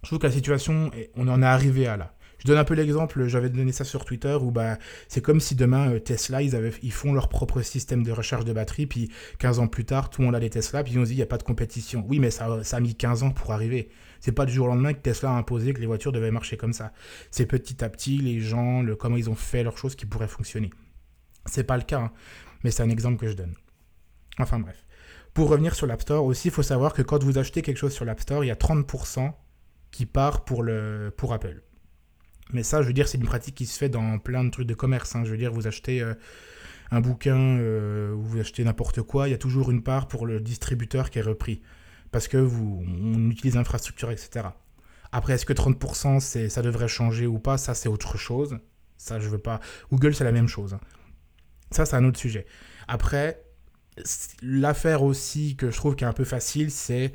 je 0.04 0.08
trouve 0.08 0.20
que 0.20 0.28
la 0.28 0.34
situation, 0.34 0.92
on 1.16 1.28
en 1.28 1.42
est 1.42 1.46
arrivé 1.46 1.88
à 1.88 1.98
là. 1.98 2.14
Je 2.40 2.46
donne 2.46 2.60
un 2.60 2.64
peu 2.64 2.76
l'exemple, 2.76 3.28
j'avais 3.28 3.50
donné 3.50 3.72
ça 3.72 3.84
sur 3.84 4.06
Twitter, 4.06 4.38
où 4.40 4.52
bah, 4.52 4.78
c'est 5.08 5.22
comme 5.22 5.40
si 5.40 5.56
demain 5.56 5.94
euh, 5.94 6.00
Tesla, 6.00 6.44
ils, 6.44 6.92
font 6.92 7.12
leur 7.12 7.30
propre 7.30 7.64
système 7.64 8.04
de 8.04 8.12
recharge 8.12 8.46
de 8.46 8.54
batterie, 8.54 8.86
puis 8.86 9.12
15 9.40 9.58
ans 9.58 9.68
plus 9.68 9.86
tard, 9.86 10.12
tout 10.12 10.22
le 10.22 10.28
monde 10.28 10.36
a 10.36 10.40
des 10.40 10.52
Tesla, 10.52 10.84
puis 10.84 10.94
ils 10.94 11.00
ont 11.00 11.04
dit 11.04 11.14
il 11.14 11.18
n'y 11.18 11.24
a 11.24 11.28
pas 11.28 11.40
de 11.40 11.44
compétition. 11.44 12.06
Oui, 12.08 12.20
mais 12.20 12.30
ça, 12.30 12.64
ça 12.64 12.78
a 12.78 12.80
mis 12.80 12.94
15 12.94 13.24
ans 13.24 13.32
pour 13.32 13.54
arriver. 13.54 13.90
C'est 14.20 14.32
pas 14.32 14.46
du 14.46 14.54
jour 14.54 14.68
au 14.68 14.70
lendemain 14.70 14.94
que 14.94 15.00
Tesla 15.00 15.32
a 15.32 15.34
imposé 15.34 15.74
que 15.74 15.80
les 15.80 15.88
voitures 15.88 16.12
devaient 16.12 16.32
marcher 16.32 16.58
comme 16.58 16.74
ça. 16.74 16.92
C'est 17.32 17.48
petit 17.48 17.84
à 17.84 17.90
petit 17.90 18.20
les 18.20 18.40
gens, 18.40 18.84
comment 19.00 19.18
ils 19.18 19.32
ont 19.32 19.36
fait 19.36 19.64
leurs 19.64 19.78
choses 19.78 19.96
qui 19.96 20.06
pourraient 20.06 20.28
fonctionner. 20.28 20.70
C'est 21.48 21.64
pas 21.64 21.78
le 21.78 21.84
cas, 21.84 22.00
hein, 22.00 22.12
mais 22.64 22.72
c'est 22.72 22.84
un 22.84 22.90
exemple 22.90 23.18
que 23.18 23.28
je 23.28 23.34
donne. 23.34 23.56
Enfin 24.40 24.60
bref. 24.60 24.86
Pour 25.34 25.50
revenir 25.50 25.76
sur 25.76 25.88
l'App 25.88 26.02
Store 26.02 26.26
aussi, 26.26 26.48
il 26.48 26.52
faut 26.52 26.64
savoir 26.64 26.94
que 26.94 27.02
quand 27.02 27.24
vous 27.24 27.38
achetez 27.38 27.62
quelque 27.62 27.78
chose 27.78 27.94
sur 27.94 28.06
l'App 28.06 28.20
Store, 28.20 28.44
il 28.44 28.48
y 28.48 28.52
a 28.52 28.56
30% 28.56 29.34
qui 29.92 30.06
part 30.06 30.46
pour, 30.46 30.64
le, 30.64 31.14
pour 31.16 31.34
Apple. 31.34 31.62
Mais 32.54 32.64
ça, 32.64 32.82
je 32.82 32.88
veux 32.88 32.94
dire, 32.94 33.08
c'est 33.08 33.18
une 33.18 33.26
pratique 33.26 33.56
qui 33.56 33.66
se 33.66 33.78
fait 33.78 33.90
dans 33.90 34.20
plein 34.20 34.44
de 34.44 34.50
trucs 34.50 34.68
de 34.68 34.74
commerce. 34.74 35.16
Hein. 35.16 35.24
Je 35.26 35.32
veux 35.32 35.38
dire, 35.38 35.52
vous 35.52 35.68
achetez 35.68 36.02
euh, 36.02 36.14
un 36.92 37.02
bouquin 37.02 37.38
euh, 37.38 38.14
ou 38.14 38.24
vous 38.24 38.40
achetez 38.40 38.64
n'importe 38.64 39.02
quoi, 39.02 39.28
il 39.28 39.32
y 39.32 39.34
a 39.34 39.38
toujours 39.38 39.72
une 39.72 39.84
part 39.84 40.08
pour 40.08 40.26
le 40.26 40.40
distributeur 40.40 41.10
qui 41.10 41.20
est 41.20 41.24
repris. 41.24 41.62
Parce 42.12 42.28
que 42.28 42.38
vous, 42.38 42.84
on 42.88 43.30
utilise 43.30 43.56
l'infrastructure, 43.56 44.12
etc. 44.12 44.48
Après, 45.12 45.34
est-ce 45.34 45.46
que 45.46 45.54
30% 45.54 46.20
c'est, 46.20 46.50
ça 46.50 46.62
devrait 46.62 46.88
changer 46.88 47.28
ou 47.28 47.40
pas? 47.40 47.58
Ça, 47.58 47.74
c'est 47.74 47.90
autre 47.90 48.18
chose. 48.18 48.60
Ça, 48.98 49.20
je 49.20 49.28
veux 49.30 49.38
pas. 49.38 49.60
Google, 49.92 50.16
c'est 50.16 50.24
la 50.24 50.32
même 50.32 50.48
chose. 50.48 50.74
Hein. 50.74 50.80
Ça, 51.72 51.86
c'est 51.86 51.96
un 51.96 52.06
autre 52.06 52.20
sujet. 52.20 52.46
Après, 52.88 53.42
L'affaire 54.42 55.04
aussi 55.04 55.56
que 55.56 55.72
je 55.72 55.78
trouve 55.78 55.96
qui 55.96 56.04
est 56.04 56.08
un 56.08 56.14
peu 56.14 56.24
facile, 56.24 56.72
c'est 56.72 57.14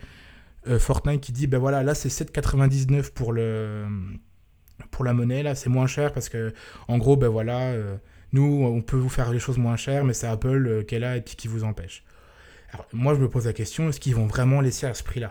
euh, 0.66 0.78
Fortnite 0.78 1.20
qui 1.20 1.32
dit 1.32 1.46
ben 1.46 1.58
voilà, 1.58 1.82
là 1.82 1.94
c'est 1.94 2.08
7,99 2.08 3.12
pour 3.12 3.32
le 3.32 3.86
pour 4.90 5.04
la 5.04 5.12
monnaie 5.12 5.42
là, 5.42 5.54
c'est 5.54 5.70
moins 5.70 5.86
cher 5.86 6.12
parce 6.12 6.28
que 6.28 6.52
en 6.88 6.98
gros 6.98 7.16
ben 7.16 7.28
voilà, 7.28 7.70
euh, 7.70 7.96
nous 8.32 8.64
on 8.64 8.82
peut 8.82 8.96
vous 8.96 9.08
faire 9.08 9.30
les 9.30 9.38
choses 9.38 9.58
moins 9.58 9.76
chères, 9.76 10.04
mais 10.04 10.12
c'est 10.12 10.26
Apple 10.26 10.66
euh, 10.66 10.82
qui 10.82 10.96
est 10.96 10.98
là 10.98 11.16
et 11.16 11.20
puis 11.20 11.36
qui 11.36 11.46
vous 11.46 11.62
empêche. 11.62 12.04
Alors 12.72 12.86
moi 12.92 13.14
je 13.14 13.20
me 13.20 13.28
pose 13.28 13.46
la 13.46 13.52
question, 13.52 13.88
est-ce 13.88 14.00
qu'ils 14.00 14.16
vont 14.16 14.26
vraiment 14.26 14.60
laisser 14.60 14.86
à 14.86 14.94
ce 14.94 15.04
prix-là? 15.04 15.30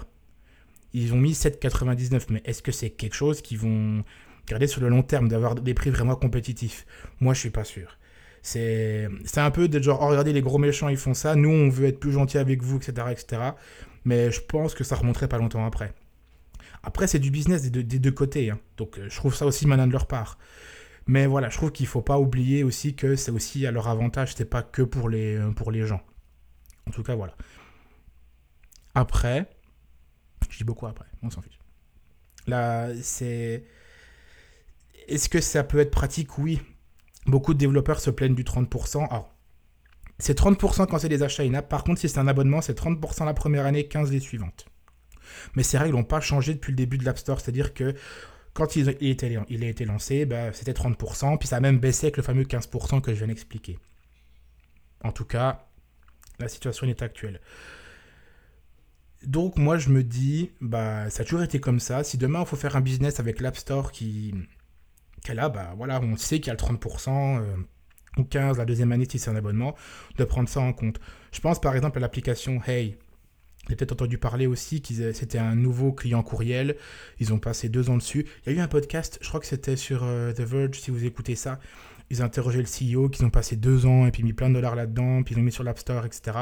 Ils 0.94 1.14
ont 1.14 1.18
mis 1.18 1.34
7,99, 1.34 2.28
mais 2.30 2.42
est-ce 2.46 2.62
que 2.62 2.72
c'est 2.72 2.90
quelque 2.90 3.16
chose 3.16 3.42
qu'ils 3.42 3.60
vont 3.60 4.04
garder 4.48 4.68
sur 4.68 4.82
le 4.82 4.90
long 4.90 5.04
terme, 5.04 5.28
d'avoir 5.28 5.56
des 5.56 5.74
prix 5.74 5.90
vraiment 5.90 6.16
compétitifs? 6.16 6.86
Moi 7.20 7.34
je 7.34 7.40
suis 7.42 7.50
pas 7.50 7.66
sûr. 7.66 7.98
C'est 8.42 9.10
un 9.38 9.52
peu 9.52 9.68
de 9.68 9.82
genre, 9.82 10.00
oh, 10.02 10.08
regardez, 10.08 10.34
les 10.34 10.42
gros 10.42 10.58
méchants, 10.58 10.90
ils 10.90 10.98
font 10.98 11.14
ça, 11.14 11.36
nous, 11.36 11.50
on 11.50 11.70
veut 11.70 11.88
être 11.88 12.00
plus 12.00 12.12
gentils 12.12 12.38
avec 12.38 12.64
vous, 12.64 12.78
etc., 12.78 13.08
etc. 13.12 13.42
Mais 14.04 14.32
je 14.32 14.42
pense 14.42 14.74
que 14.74 14.84
ça 14.84 14.96
remonterait 14.96 15.28
pas 15.28 15.38
longtemps 15.38 15.66
après. 15.66 15.94
Après, 16.84 17.06
c'est 17.06 17.20
du 17.20 17.30
business 17.30 17.70
des 17.70 17.84
deux, 17.84 18.12
côtés, 18.12 18.50
hein. 18.50 18.60
donc 18.78 18.98
euh, 18.98 19.08
je 19.08 19.16
trouve 19.16 19.36
ça 19.36 19.46
aussi 19.46 19.68
malin 19.68 19.86
de 19.86 19.92
leur 19.92 20.08
part. 20.08 20.40
Mais 21.06 21.28
voilà, 21.28 21.50
je 21.50 21.58
trouve 21.58 21.72
qu'il 21.72 21.86
faut 21.86 22.02
pas 22.02 22.18
oublier 22.18 22.64
aussi 22.64 22.96
que 22.96 23.16
c'est 23.16 23.32
aussi 23.32 23.68
à 23.68 23.72
leur 23.72 23.88
avantage, 23.88 24.34
c'est 24.34 24.46
pas 24.46 24.64
que 24.64 24.82
pour 24.82 25.10
les, 25.10 25.36
euh, 25.36 25.52
pour 25.52 25.72
les 25.72 25.86
gens. 25.86 26.02
En 26.88 26.92
tout 26.92 27.04
cas, 27.04 27.14
voilà. 27.14 27.36
Après, 28.96 29.48
je 30.50 30.58
dis 30.58 30.64
beaucoup 30.64 30.88
après, 30.88 31.06
on 31.22 31.30
s'en 31.30 31.42
fiche. 31.42 31.60
Là, 32.48 32.90
c'est. 33.02 33.64
Est-ce 35.08 35.30
que 35.30 35.42
ça 35.42 35.64
peut 35.64 35.80
être 35.80 35.92
pratique? 35.92 36.38
Oui. 36.38 36.62
Beaucoup 37.28 37.54
de 37.54 37.60
développeurs 37.60 38.00
se 38.00 38.10
plaignent 38.10 38.36
du 38.36 38.44
30%. 38.44 39.08
Alors, 39.10 39.34
c'est 40.20 40.38
30% 40.38 40.88
quand 40.88 41.00
c'est 41.00 41.10
des 41.10 41.24
achats 41.24 41.44
in-app. 41.44 41.68
Par 41.70 41.84
contre, 41.84 42.00
si 42.00 42.10
c'est 42.10 42.20
un 42.20 42.28
abonnement, 42.28 42.62
c'est 42.62 42.78
30% 42.78 43.26
la 43.26 43.34
première 43.34 43.66
année, 43.66 43.88
15 43.88 44.12
les 44.12 44.20
suivantes. 44.20 44.66
Mais 45.56 45.64
ces 45.64 45.78
règles 45.78 45.96
n'ont 45.96 46.04
pas 46.04 46.22
changé 46.22 46.54
depuis 46.54 46.72
le 46.72 46.78
début 46.78 46.98
de 46.98 47.06
l'App 47.06 47.18
Store. 47.18 47.40
C'est-à-dire 47.40 47.74
que 47.74 47.96
quand 48.54 48.76
il, 48.76 48.96
il, 49.00 49.64
a 49.64 49.68
été 49.68 49.86
lancé, 49.86 50.26
bah, 50.26 50.52
c'était 50.52 50.74
30%, 50.74 51.38
puis 51.38 51.48
ça 51.48 51.58
a 51.58 51.60
même 51.60 51.80
baissé 51.80 52.08
avec 52.08 52.18
le 52.18 52.24
fameux 52.24 52.44
15% 52.44 53.02
que 53.02 53.14
je 53.14 53.18
viens 53.18 53.28
d'expliquer. 53.28 53.80
En 55.04 55.12
tout 55.12 55.26
cas, 55.26 55.68
la 56.40 56.48
situation 56.48 56.88
est 56.88 57.02
actuelle. 57.02 57.40
Donc 59.24 59.58
moi 59.58 59.78
je 59.78 59.90
me 59.90 60.04
dis, 60.04 60.52
bah 60.62 61.10
ça 61.10 61.22
a 61.22 61.26
toujours 61.26 61.44
été 61.44 61.60
comme 61.60 61.80
ça. 61.80 62.04
Si 62.04 62.18
demain 62.18 62.42
il 62.42 62.48
faut 62.48 62.56
faire 62.56 62.76
un 62.76 62.82
business 62.82 63.20
avec 63.20 63.40
l'App 63.40 63.56
Store 63.56 63.92
qui, 63.92 64.34
a, 65.30 65.50
bah 65.50 65.76
on 65.78 66.18
sait 66.18 66.40
qu'il 66.40 66.48
y 66.48 66.50
a 66.50 66.54
le 66.54 66.60
30%, 66.60 67.40
euh, 67.40 67.56
ou 68.18 68.24
15% 68.24 68.58
la 68.58 68.66
deuxième 68.66 68.92
année 68.92 69.08
si 69.10 69.20
c'est 69.20 69.30
un 69.30 69.36
abonnement, 69.36 69.76
de 70.18 70.24
prendre 70.24 70.50
ça 70.50 70.60
en 70.62 70.74
compte. 70.74 71.00
Je 71.32 71.40
pense 71.40 71.60
par 71.60 71.76
exemple 71.76 71.98
à 71.98 72.02
l'application 72.02 72.62
Hey. 72.66 72.98
J'ai 73.70 73.76
peut-être 73.76 73.92
entendu 73.92 74.18
parler 74.18 74.48
aussi 74.48 74.82
que 74.82 75.14
c'était 75.14 75.38
un 75.38 75.56
nouveau 75.56 75.94
client 75.94 76.24
courriel. 76.24 76.78
Ils 77.20 77.32
ont 77.32 77.38
passé 77.38 77.70
deux 77.70 77.92
ans 77.92 77.98
dessus. 77.98 78.26
Il 78.46 78.52
y 78.52 78.56
a 78.56 78.58
eu 78.58 78.62
un 78.62 78.68
podcast, 78.68 79.20
je 79.22 79.28
crois 79.28 79.40
que 79.40 79.46
c'était 79.46 79.78
sur 79.78 80.04
euh, 80.04 80.34
The 80.34 80.42
Verge, 80.42 80.80
si 80.80 80.90
vous 80.90 81.06
écoutez 81.06 81.36
ça, 81.36 81.60
ils 82.12 82.22
ont 82.22 82.26
interrogé 82.26 82.60
le 82.62 82.66
CEO, 82.66 83.10
qu'ils 83.10 83.26
ont 83.26 83.30
passé 83.30 83.56
deux 83.56 83.86
ans 83.86 84.06
et 84.06 84.12
puis 84.12 84.22
mis 84.22 84.34
plein 84.34 84.50
de 84.50 84.56
dollars 84.56 84.76
là-dedans, 84.76 85.24
puis 85.24 85.34
ils 85.34 85.38
l'ont 85.38 85.44
mis 85.44 85.52
sur 85.52 85.64
l'App 85.64 85.80
Store, 85.80 86.06
etc. 86.06 86.38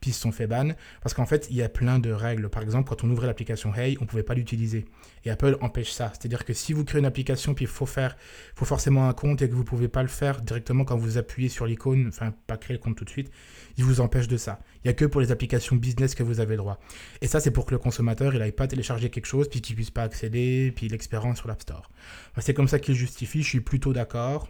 Puis 0.00 0.10
ils 0.10 0.14
se 0.14 0.20
sont 0.20 0.32
fait 0.32 0.46
ban. 0.46 0.70
Parce 1.02 1.12
qu'en 1.12 1.26
fait, 1.26 1.48
il 1.50 1.56
y 1.56 1.62
a 1.62 1.68
plein 1.68 1.98
de 1.98 2.10
règles. 2.10 2.48
Par 2.48 2.62
exemple, 2.62 2.88
quand 2.88 3.04
on 3.04 3.10
ouvrait 3.10 3.26
l'application 3.26 3.74
Hey, 3.74 3.96
on 4.00 4.04
ne 4.04 4.08
pouvait 4.08 4.22
pas 4.22 4.34
l'utiliser. 4.34 4.86
Et 5.24 5.30
Apple 5.30 5.58
empêche 5.60 5.90
ça. 5.90 6.12
C'est-à-dire 6.12 6.44
que 6.44 6.52
si 6.52 6.72
vous 6.72 6.84
créez 6.84 7.00
une 7.00 7.06
application, 7.06 7.54
puis 7.54 7.64
il 7.64 7.70
faut 7.70 7.86
faire, 7.86 8.16
faut 8.54 8.64
forcément 8.64 9.08
un 9.08 9.12
compte 9.12 9.42
et 9.42 9.48
que 9.48 9.54
vous 9.54 9.62
ne 9.62 9.66
pouvez 9.66 9.88
pas 9.88 10.02
le 10.02 10.08
faire 10.08 10.40
directement 10.40 10.84
quand 10.84 10.96
vous 10.96 11.18
appuyez 11.18 11.48
sur 11.48 11.66
l'icône, 11.66 12.06
enfin, 12.08 12.32
pas 12.46 12.56
créer 12.56 12.76
le 12.76 12.82
compte 12.82 12.96
tout 12.96 13.04
de 13.04 13.10
suite, 13.10 13.30
ils 13.76 13.84
vous 13.84 14.00
empêchent 14.00 14.28
de 14.28 14.36
ça. 14.36 14.60
Il 14.76 14.86
n'y 14.86 14.90
a 14.90 14.94
que 14.94 15.04
pour 15.04 15.20
les 15.20 15.32
applications 15.32 15.76
business 15.76 16.14
que 16.14 16.22
vous 16.22 16.40
avez 16.40 16.52
le 16.52 16.58
droit. 16.58 16.78
Et 17.20 17.26
ça, 17.26 17.40
c'est 17.40 17.50
pour 17.50 17.66
que 17.66 17.72
le 17.72 17.78
consommateur, 17.78 18.32
il 18.34 18.38
n'aille 18.38 18.52
pas 18.52 18.68
télécharger 18.68 19.10
quelque 19.10 19.26
chose, 19.26 19.48
puis 19.48 19.60
qu'il 19.60 19.74
puisse 19.74 19.90
pas 19.90 20.02
accéder, 20.02 20.72
puis 20.74 20.88
l'expérience 20.88 21.38
sur 21.38 21.48
l'App 21.48 21.62
Store. 21.62 21.90
c'est 22.38 22.54
comme 22.54 22.68
ça 22.68 22.78
qu'il 22.78 22.94
justifie. 22.94 23.42
Je 23.42 23.48
suis 23.48 23.60
plutôt 23.60 23.92
d'accord. 23.92 24.48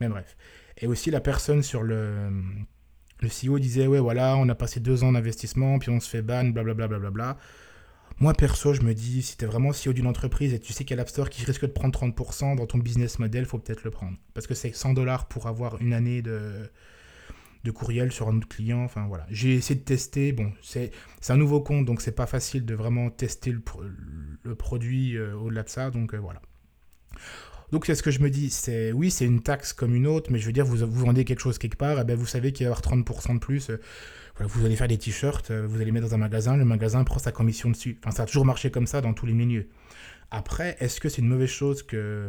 Mais 0.00 0.08
bref. 0.08 0.36
Et 0.78 0.86
aussi, 0.86 1.10
la 1.10 1.20
personne 1.20 1.62
sur 1.62 1.82
le, 1.82 2.30
le 3.20 3.28
CEO 3.28 3.58
disait 3.58 3.86
Ouais, 3.86 4.00
voilà, 4.00 4.36
on 4.36 4.48
a 4.48 4.54
passé 4.54 4.80
deux 4.80 5.04
ans 5.04 5.12
d'investissement, 5.12 5.78
puis 5.78 5.90
on 5.90 6.00
se 6.00 6.08
fait 6.08 6.22
ban, 6.22 6.44
blablabla. 6.44 6.98
Bla, 6.98 7.10
bla, 7.10 7.38
Moi, 8.18 8.34
perso, 8.34 8.74
je 8.74 8.82
me 8.82 8.94
dis, 8.94 9.22
si 9.22 9.36
tu 9.36 9.44
es 9.44 9.46
vraiment 9.46 9.70
CEO 9.70 9.92
d'une 9.92 10.06
entreprise 10.06 10.52
et 10.52 10.60
tu 10.60 10.72
sais 10.72 10.84
qu'il 10.84 10.90
y 10.90 10.94
a 10.94 10.98
l'App 10.98 11.08
Store 11.08 11.30
qui 11.30 11.44
risque 11.44 11.62
de 11.62 11.72
prendre 11.72 11.98
30% 11.98 12.56
dans 12.56 12.66
ton 12.66 12.78
business 12.78 13.18
model, 13.18 13.46
faut 13.46 13.58
peut-être 13.58 13.84
le 13.84 13.90
prendre. 13.90 14.16
Parce 14.34 14.46
que 14.46 14.54
c'est 14.54 14.74
100 14.74 14.94
dollars 14.94 15.28
pour 15.28 15.46
avoir 15.46 15.80
une 15.80 15.94
année 15.94 16.20
de, 16.20 16.70
de 17.64 17.70
courriel 17.70 18.12
sur 18.12 18.28
un 18.28 18.36
autre 18.36 18.48
client. 18.48 18.82
Enfin 18.84 19.06
voilà. 19.06 19.26
J'ai 19.30 19.54
essayé 19.54 19.78
de 19.78 19.84
tester. 19.84 20.32
Bon, 20.32 20.52
c'est 20.62 20.92
un 21.28 21.36
nouveau 21.36 21.60
compte, 21.60 21.84
donc 21.84 22.02
c'est 22.02 22.14
pas 22.14 22.26
facile 22.26 22.64
de 22.64 22.74
vraiment 22.74 23.10
tester 23.10 23.50
le, 23.50 23.62
le 24.42 24.54
produit 24.54 25.16
euh, 25.16 25.34
au-delà 25.34 25.62
de 25.62 25.68
ça. 25.68 25.90
Donc 25.90 26.14
euh, 26.14 26.18
voilà. 26.18 26.40
Donc 27.72 27.86
c'est 27.86 27.94
ce 27.94 28.02
que 28.02 28.10
je 28.10 28.20
me 28.20 28.30
dis, 28.30 28.50
c'est 28.50 28.92
oui, 28.92 29.10
c'est 29.10 29.24
une 29.24 29.42
taxe 29.42 29.72
comme 29.72 29.94
une 29.94 30.06
autre, 30.06 30.30
mais 30.30 30.38
je 30.38 30.46
veux 30.46 30.52
dire, 30.52 30.64
vous, 30.64 30.76
vous 30.86 31.04
vendez 31.04 31.24
quelque 31.24 31.40
chose 31.40 31.58
quelque 31.58 31.76
part, 31.76 31.98
et 31.98 32.00
eh 32.02 32.04
ben 32.04 32.16
vous 32.16 32.26
savez 32.26 32.52
qu'il 32.52 32.66
va 32.66 32.70
y 32.70 32.72
avoir 32.72 32.82
30% 32.82 33.34
de 33.34 33.38
plus. 33.38 33.70
Euh, 33.70 33.80
vous 34.40 34.64
allez 34.64 34.76
faire 34.76 34.88
des 34.88 34.98
t-shirts, 34.98 35.50
euh, 35.50 35.66
vous 35.66 35.80
allez 35.80 35.92
mettre 35.92 36.08
dans 36.08 36.14
un 36.14 36.18
magasin, 36.18 36.56
le 36.56 36.64
magasin 36.64 37.02
prend 37.04 37.18
sa 37.18 37.32
commission 37.32 37.70
dessus. 37.70 37.98
Enfin, 38.02 38.14
ça 38.14 38.24
a 38.24 38.26
toujours 38.26 38.44
marché 38.44 38.70
comme 38.70 38.86
ça 38.86 39.00
dans 39.00 39.14
tous 39.14 39.26
les 39.26 39.32
milieux. 39.32 39.68
Après, 40.30 40.76
est-ce 40.80 41.00
que 41.00 41.08
c'est 41.08 41.22
une 41.22 41.28
mauvaise 41.28 41.48
chose 41.48 41.82
que 41.82 42.28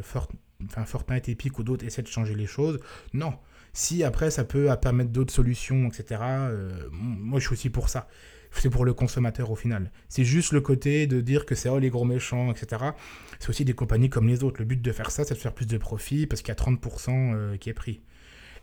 enfin, 0.64 0.86
Fortnite, 0.86 1.30
Epic 1.30 1.60
ou 1.60 1.64
d'autres 1.64 1.86
essaient 1.86 2.04
de 2.04 2.08
changer 2.08 2.36
les 2.36 2.46
choses? 2.46 2.80
Non. 3.14 3.34
Si 3.74 4.04
après 4.04 4.32
ça 4.32 4.44
peut 4.44 4.70
permettre 4.82 5.12
d'autres 5.12 5.34
solutions, 5.34 5.88
etc., 5.88 6.22
euh, 6.22 6.72
moi 6.92 7.40
je 7.40 7.46
suis 7.46 7.54
aussi 7.54 7.70
pour 7.70 7.90
ça. 7.90 8.08
C'est 8.52 8.70
pour 8.70 8.86
le 8.86 8.94
consommateur 8.94 9.52
au 9.52 9.56
final. 9.56 9.92
C'est 10.10 10.24
juste 10.24 10.52
le 10.52 10.62
côté 10.62 11.08
de 11.08 11.22
dire 11.22 11.46
que 11.46 11.56
c'est 11.56 11.70
oh 11.70 11.80
les 11.80 11.90
gros 11.90 12.06
méchants, 12.06 12.52
etc. 12.52 12.84
C'est 13.40 13.50
aussi 13.50 13.66
des 13.66 13.74
compagnies 13.74 14.10
comme 14.10 14.28
les 14.28 14.44
autres. 14.44 14.60
Le 14.60 14.66
but 14.66 14.82
de 14.82 14.92
faire 14.92 15.12
ça, 15.12 15.24
c'est 15.24 15.36
de 15.36 15.40
faire 15.40 15.54
plus 15.54 15.68
de 15.68 15.78
profit 15.78 16.28
parce 16.28 16.42
qu'il 16.42 16.50
y 16.50 16.58
a 16.58 16.60
30% 16.60 17.10
euh, 17.10 17.58
qui 17.58 17.70
est 17.70 17.74
pris. 17.74 18.02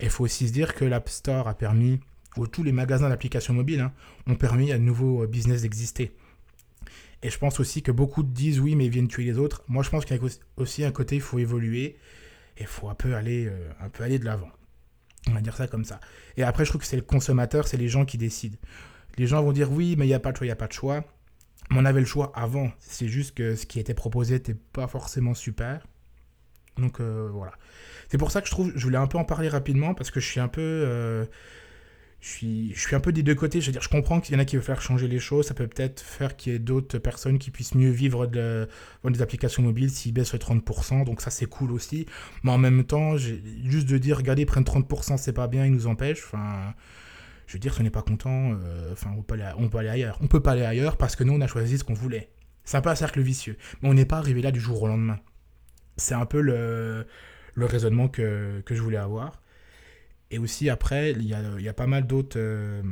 Et 0.01 0.05
il 0.05 0.11
faut 0.11 0.25
aussi 0.25 0.49
se 0.49 0.53
dire 0.53 0.75
que 0.75 0.85
l'App 0.85 1.09
Store 1.09 1.49
a 1.49 1.55
permis 1.55 2.01
où 2.37 2.47
tous 2.47 2.63
les 2.63 2.73
magasins 2.73 3.09
d'applications 3.09 3.55
mobiles 3.55 3.81
hein, 3.81 3.93
ont 4.27 4.35
permis 4.35 4.73
à 4.73 4.79
de 4.79 4.83
nouveaux 4.83 5.23
euh, 5.23 5.27
business 5.27 5.63
d'exister. 5.63 6.17
Et 7.23 7.31
je 7.31 7.39
pense 7.39 7.61
aussi 7.61 7.83
que 7.83 7.93
beaucoup 7.93 8.23
disent 8.23 8.61
oui, 8.61 8.75
mais 8.75 8.87
ils 8.87 8.91
viennent 8.91 9.09
tuer 9.09 9.25
les 9.25 9.39
autres. 9.39 9.65
Moi, 9.69 9.83
je 9.83 9.91
pense 9.91 10.05
qu'il 10.05 10.17
y 10.17 10.21
a 10.21 10.23
aussi 10.57 10.85
un 10.85 10.93
côté, 10.93 11.17
il 11.17 11.23
faut 11.23 11.39
évoluer 11.39 11.97
et 12.57 12.63
il 12.63 12.67
faut 12.67 12.89
un 12.89 12.95
peu 12.95 13.15
aller, 13.15 13.47
euh, 13.47 13.71
un 13.81 13.89
peu 13.89 14.05
aller 14.05 14.19
de 14.19 14.25
l'avant. 14.25 14.51
On 15.29 15.33
va 15.33 15.41
dire 15.41 15.57
ça 15.57 15.67
comme 15.67 15.85
ça. 15.85 16.01
Et 16.37 16.43
après, 16.43 16.65
je 16.65 16.71
trouve 16.71 16.83
que 16.83 16.87
c'est 16.87 16.97
le 16.97 17.03
consommateur, 17.03 17.67
c'est 17.67 17.79
les 17.79 17.89
gens 17.89 18.05
qui 18.05 18.19
décident. 18.19 18.59
Les 19.19 19.27
gens 19.27 19.43
vont 19.43 19.53
dire 19.53 19.71
oui, 19.71 19.95
mais 19.99 20.07
il 20.07 20.09
n'y 20.09 20.15
a 20.15 20.21
pas 20.21 20.33
de 20.33 20.37
choix, 20.37 20.47
il 20.47 20.49
n'y 20.49 20.53
a 20.53 20.57
pas 20.57 20.67
de 20.67 20.73
choix. 20.73 21.05
Mais 21.71 21.79
on 21.79 21.85
avait 21.85 22.01
le 22.01 22.07
choix 22.07 22.33
avant. 22.35 22.71
C'est 22.79 23.09
juste 23.09 23.35
que 23.35 23.55
ce 23.55 23.67
qui 23.67 23.81
était 23.81 23.95
proposé 23.95 24.35
n'était 24.35 24.55
pas 24.55 24.87
forcément 24.87 25.35
super. 25.35 25.87
Donc 26.77 27.01
euh, 27.01 27.29
voilà. 27.33 27.53
C'est 28.11 28.19
pour 28.19 28.31
ça 28.31 28.41
que 28.41 28.47
je 28.47 28.53
trouve, 28.53 28.73
je 28.75 28.85
voulais 28.85 28.99
un 28.99 29.07
peu 29.07 29.19
en 29.19 29.25
parler 29.25 29.49
rapidement 29.49 29.95
parce 29.95 30.11
que 30.11 30.21
je 30.21 30.27
suis 30.29 30.41
un 30.41 30.49
peu 30.49 31.27
je 32.25 32.31
suis, 32.31 32.73
je 32.75 32.81
suis 32.81 32.97
un 32.97 33.01
peu 33.01 33.13
des 33.13 33.23
deux 33.23 33.35
côtés. 33.35 33.61
Je 33.61 33.67
veux 33.67 33.73
dire, 33.73 33.83
je 33.83 33.91
comprends 33.91 34.19
qu'il 34.19 34.35
y 34.35 34.39
en 34.39 34.41
a 34.41 34.47
qui 34.47 34.57
veulent 34.57 34.65
faire 34.65 34.81
changer 34.81 35.09
les 35.09 35.19
choses. 35.19 35.47
Ça 35.47 35.53
peut 35.53 35.67
peut-être 35.67 36.01
faire 36.01 36.37
qu'il 36.37 36.53
y 36.53 36.57
ait 36.57 36.59
d'autres 36.59 36.97
personnes 36.97 37.39
qui 37.39 37.51
puissent 37.51 37.75
mieux 37.75 37.91
vivre 37.91 38.27
de, 38.27 38.67
des 39.05 39.21
applications 39.21 39.63
mobiles 39.63 39.91
s'ils 39.91 40.15
baissent 40.15 40.33
les 40.33 40.39
30%. 40.39 41.05
Donc 41.05 41.21
ça, 41.21 41.29
c'est 41.29 41.45
cool 41.45 41.71
aussi. 41.71 42.07
Mais 42.43 42.51
en 42.51 42.57
même 42.57 42.85
temps, 42.85 43.19
juste 43.19 43.87
de 43.91 43.99
dire, 43.99 44.17
regardez, 44.17 44.43
ils 44.43 44.47
prennent 44.47 44.65
30%, 44.65 45.19
c'est 45.19 45.35
pas 45.35 45.49
bien, 45.49 45.67
ils 45.67 45.73
nous 45.73 45.87
empêchent. 45.87 46.25
Enfin, 46.25 46.75
je 47.47 47.55
veux 47.55 47.59
dire, 47.59 47.75
si 47.75 47.81
on 47.81 47.85
n'est 47.85 47.91
pas 47.91 48.03
content, 48.03 48.53
euh, 48.53 48.93
enfin, 48.93 49.11
on, 49.17 49.23
peut 49.23 49.35
aller, 49.35 49.51
on 49.59 49.69
ailleurs. 49.77 50.19
On 50.21 50.27
peut 50.27 50.41
pas 50.41 50.53
aller 50.53 50.65
ailleurs 50.65 50.97
parce 50.97 51.17
que 51.17 51.25
nous, 51.25 51.33
on 51.33 51.41
a 51.41 51.47
choisi 51.47 51.79
ce 51.79 51.85
qu'on 51.85 51.95
voulait. 51.95 52.31
C'est 52.65 52.77
un 52.77 52.81
peu 52.81 52.91
un 52.91 52.95
cercle 52.95 53.21
vicieux. 53.21 53.57
Mais 53.83 53.89
on 53.89 53.95
n'est 53.95 54.07
pas 54.07 54.19
arrivé 54.19 54.41
là 54.43 54.51
du 54.51 54.61
jour 54.61 54.83
au 54.83 54.89
lendemain. 54.89 55.19
C'est 55.97 56.15
un 56.15 56.27
peu 56.27 56.41
le, 56.41 57.07
raisonnement 57.57 58.09
que, 58.09 58.63
je 58.67 58.81
voulais 58.81 58.97
avoir. 58.97 59.43
Et 60.31 60.39
aussi, 60.39 60.71
après, 60.71 61.13
il 61.13 61.25
y 61.25 61.69
a, 61.69 61.75
pas 61.75 61.87
mal 61.87 62.07
d'autres. 62.07 62.39
Euh, 62.39 62.83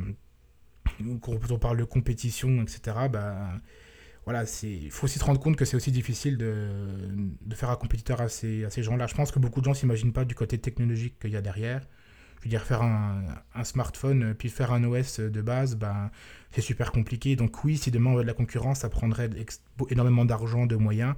quand 1.21 1.51
on 1.51 1.57
parle 1.57 1.77
de 1.77 1.83
compétition, 1.83 2.61
etc., 2.61 3.07
bah, 3.11 3.53
voilà, 4.25 4.45
il 4.63 4.91
faut 4.91 5.05
aussi 5.05 5.19
se 5.19 5.23
rendre 5.23 5.39
compte 5.39 5.55
que 5.55 5.65
c'est 5.65 5.75
aussi 5.75 5.91
difficile 5.91 6.37
de, 6.37 7.55
faire 7.55 7.71
un 7.71 7.75
compétiteur 7.75 8.21
à 8.21 8.29
ces, 8.29 8.63
à 8.63 8.69
ces 8.69 8.83
gens-là. 8.83 9.07
Je 9.07 9.15
pense 9.15 9.31
que 9.31 9.39
beaucoup 9.39 9.59
de 9.59 9.65
gens 9.65 9.71
ne 9.71 9.75
s'imaginent 9.75 10.13
pas 10.13 10.23
du 10.23 10.35
côté 10.35 10.59
technologique 10.59 11.19
qu'il 11.19 11.31
y 11.31 11.35
a 11.35 11.41
derrière. 11.41 11.85
Je 12.43 12.49
veux 12.49 12.49
dire, 12.49 12.63
faire 12.63 12.81
un, 12.81 13.63
smartphone 13.63 14.35
puis 14.37 14.49
faire 14.49 14.73
un 14.73 14.83
OS 14.83 15.21
de 15.21 15.41
base, 15.41 15.75
bah, 15.77 16.11
c'est 16.51 16.59
super 16.59 16.91
compliqué. 16.91 17.37
Donc 17.37 17.63
oui, 17.63 17.77
si 17.77 17.89
demain 17.89 18.09
on 18.09 18.13
avait 18.15 18.23
de 18.23 18.27
la 18.27 18.33
concurrence, 18.33 18.79
ça 18.79 18.89
prendrait 18.89 19.29
énormément 19.89 20.25
d'argent, 20.25 20.65
de 20.65 20.75
moyens. 20.75 21.15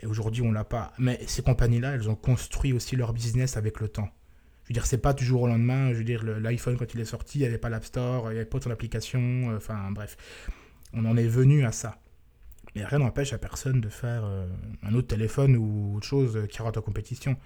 Et 0.00 0.06
aujourd'hui, 0.06 0.42
on 0.42 0.50
l'a 0.50 0.64
pas. 0.64 0.92
Mais 0.98 1.20
ces 1.28 1.42
compagnies-là, 1.42 1.92
elles 1.92 2.10
ont 2.10 2.16
construit 2.16 2.72
aussi 2.72 2.96
leur 2.96 3.12
business 3.12 3.56
avec 3.56 3.78
le 3.78 3.88
temps. 3.88 4.10
Je 4.64 4.70
veux 4.70 4.74
dire, 4.74 4.84
c'est 4.84 4.98
pas 4.98 5.14
toujours 5.14 5.42
au 5.42 5.46
lendemain. 5.46 5.92
Je 5.92 5.98
veux 5.98 6.04
dire, 6.04 6.24
l'iPhone, 6.24 6.76
quand 6.76 6.92
il 6.92 6.98
est 6.98 7.04
sorti, 7.04 7.38
il 7.38 7.42
n'y 7.42 7.46
avait 7.46 7.58
pas 7.58 7.68
l'App 7.68 7.84
Store, 7.84 8.32
il 8.32 8.34
n'y 8.34 8.40
avait 8.40 8.44
pas 8.44 8.58
ton 8.58 8.72
application. 8.72 9.20
Euh, 9.20 9.58
enfin, 9.58 9.92
bref. 9.92 10.16
On 10.92 11.04
en 11.04 11.16
est 11.16 11.28
venu 11.28 11.64
à 11.64 11.70
ça. 11.70 12.00
Mais 12.74 12.84
rien 12.84 12.98
n'empêche 12.98 13.32
à 13.32 13.38
personne 13.38 13.80
de 13.80 13.88
faire 13.88 14.24
euh, 14.24 14.48
un 14.82 14.92
autre 14.94 15.06
téléphone 15.06 15.54
ou 15.54 15.94
autre 15.96 16.06
chose 16.06 16.48
qui 16.50 16.60
rentre 16.62 16.80
en 16.80 16.82
compétition. 16.82 17.36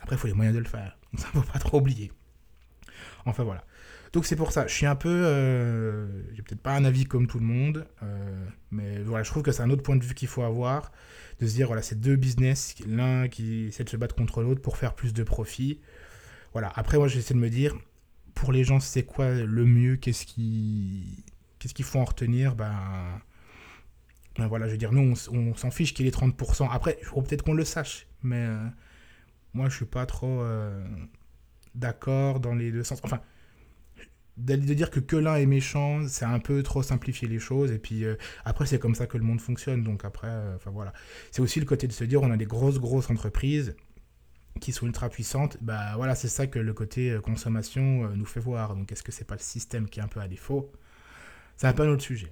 Après, 0.00 0.16
il 0.16 0.18
faut 0.18 0.28
les 0.28 0.32
moyens 0.32 0.56
de 0.56 0.62
le 0.62 0.68
faire. 0.68 0.96
Ça 1.18 1.26
ne 1.34 1.42
faut 1.42 1.52
pas 1.52 1.58
trop 1.58 1.78
oublier. 1.78 2.10
Enfin, 3.24 3.44
voilà. 3.44 3.64
Donc, 4.12 4.26
c'est 4.26 4.36
pour 4.36 4.52
ça. 4.52 4.66
Je 4.66 4.72
suis 4.72 4.86
un 4.86 4.96
peu. 4.96 5.08
Euh, 5.08 6.06
j'ai 6.34 6.42
peut-être 6.42 6.62
pas 6.62 6.74
un 6.74 6.84
avis 6.84 7.04
comme 7.04 7.26
tout 7.26 7.38
le 7.38 7.44
monde. 7.44 7.86
mais 8.70 9.02
voilà, 9.02 9.22
je 9.22 9.30
trouve 9.30 9.42
que 9.42 9.52
c'est 9.52 9.62
un 9.62 9.70
autre 9.70 9.82
point 9.82 9.96
de 9.96 10.04
vue 10.04 10.14
qu'il 10.14 10.28
faut 10.28 10.42
avoir. 10.42 10.92
De 11.40 11.46
se 11.46 11.54
dire, 11.54 11.66
voilà, 11.68 11.82
c'est 11.82 12.00
deux 12.00 12.16
business. 12.16 12.74
L'un 12.86 13.28
qui 13.28 13.66
essaie 13.66 13.84
de 13.84 13.90
se 13.90 13.96
battre 13.96 14.14
contre 14.14 14.42
l'autre 14.42 14.62
pour 14.62 14.76
faire 14.76 14.94
plus 14.94 15.12
de 15.12 15.22
profit. 15.22 15.80
Voilà. 16.52 16.72
Après, 16.74 16.98
moi, 16.98 17.08
j'essaie 17.08 17.34
de 17.34 17.38
me 17.38 17.50
dire, 17.50 17.76
pour 18.34 18.52
les 18.52 18.64
gens, 18.64 18.80
c'est 18.80 19.04
quoi 19.04 19.30
le 19.30 19.64
mieux? 19.64 19.96
Qu'est-ce 19.96 20.26
qui, 20.26 21.24
qu'est-ce 21.58 21.74
qu'il 21.74 21.84
faut 21.84 21.98
en 21.98 22.04
retenir? 22.04 22.54
Ben, 22.56 23.20
ben, 24.38 24.46
voilà, 24.46 24.66
je 24.66 24.72
veux 24.72 24.78
dire, 24.78 24.92
nous, 24.92 25.14
on, 25.32 25.54
s'en 25.56 25.70
fiche 25.70 25.92
qu'il 25.92 26.06
ait 26.06 26.10
30%. 26.10 26.68
Après, 26.70 26.96
il 27.00 27.04
faut 27.04 27.20
peut-être 27.22 27.42
qu'on 27.42 27.54
le 27.54 27.64
sache, 27.64 28.06
mais 28.22 28.46
euh, 28.46 28.68
moi, 29.52 29.68
je 29.68 29.76
suis 29.76 29.84
pas 29.84 30.06
trop 30.06 30.40
euh, 30.42 30.86
d'accord 31.78 32.40
dans 32.40 32.54
les 32.54 32.70
deux 32.72 32.84
sens. 32.84 33.00
Enfin, 33.02 33.20
de, 34.36 34.56
dire 34.56 34.90
que 34.90 35.00
que 35.00 35.16
l'un 35.16 35.36
est 35.36 35.46
méchant, 35.46 36.06
c'est 36.06 36.24
un 36.24 36.38
peu 36.38 36.62
trop 36.62 36.82
simplifier 36.82 37.28
les 37.28 37.38
choses. 37.38 37.72
Et 37.72 37.78
puis 37.78 38.04
euh, 38.04 38.16
après, 38.44 38.66
c'est 38.66 38.78
comme 38.78 38.94
ça 38.94 39.06
que 39.06 39.18
le 39.18 39.24
monde 39.24 39.40
fonctionne. 39.40 39.82
Donc 39.82 40.04
après, 40.04 40.30
enfin 40.54 40.70
voilà. 40.70 40.92
C'est 41.30 41.42
aussi 41.42 41.60
le 41.60 41.66
côté 41.66 41.86
de 41.86 41.92
se 41.92 42.04
dire, 42.04 42.22
on 42.22 42.30
a 42.30 42.36
des 42.36 42.46
grosses, 42.46 42.78
grosses 42.78 43.10
entreprises 43.10 43.74
qui 44.58 44.72
sont 44.72 44.86
ultra 44.86 45.08
puissantes, 45.08 45.58
bah 45.60 45.92
voilà, 45.96 46.14
c'est 46.14 46.28
ça 46.28 46.46
que 46.46 46.58
le 46.58 46.72
côté 46.72 47.10
euh, 47.10 47.20
consommation 47.20 48.04
euh, 48.04 48.14
nous 48.14 48.26
fait 48.26 48.40
voir. 48.40 48.74
Donc 48.74 48.90
est-ce 48.92 49.02
que 49.02 49.12
c'est 49.12 49.24
pas 49.24 49.34
le 49.34 49.40
système 49.40 49.88
qui 49.88 50.00
est 50.00 50.02
un 50.02 50.08
peu 50.08 50.20
à 50.20 50.28
défaut? 50.28 50.72
Un 51.62 51.72
peu 51.72 51.82
un 51.82 51.88
autre 51.88 52.02
sujet. 52.02 52.30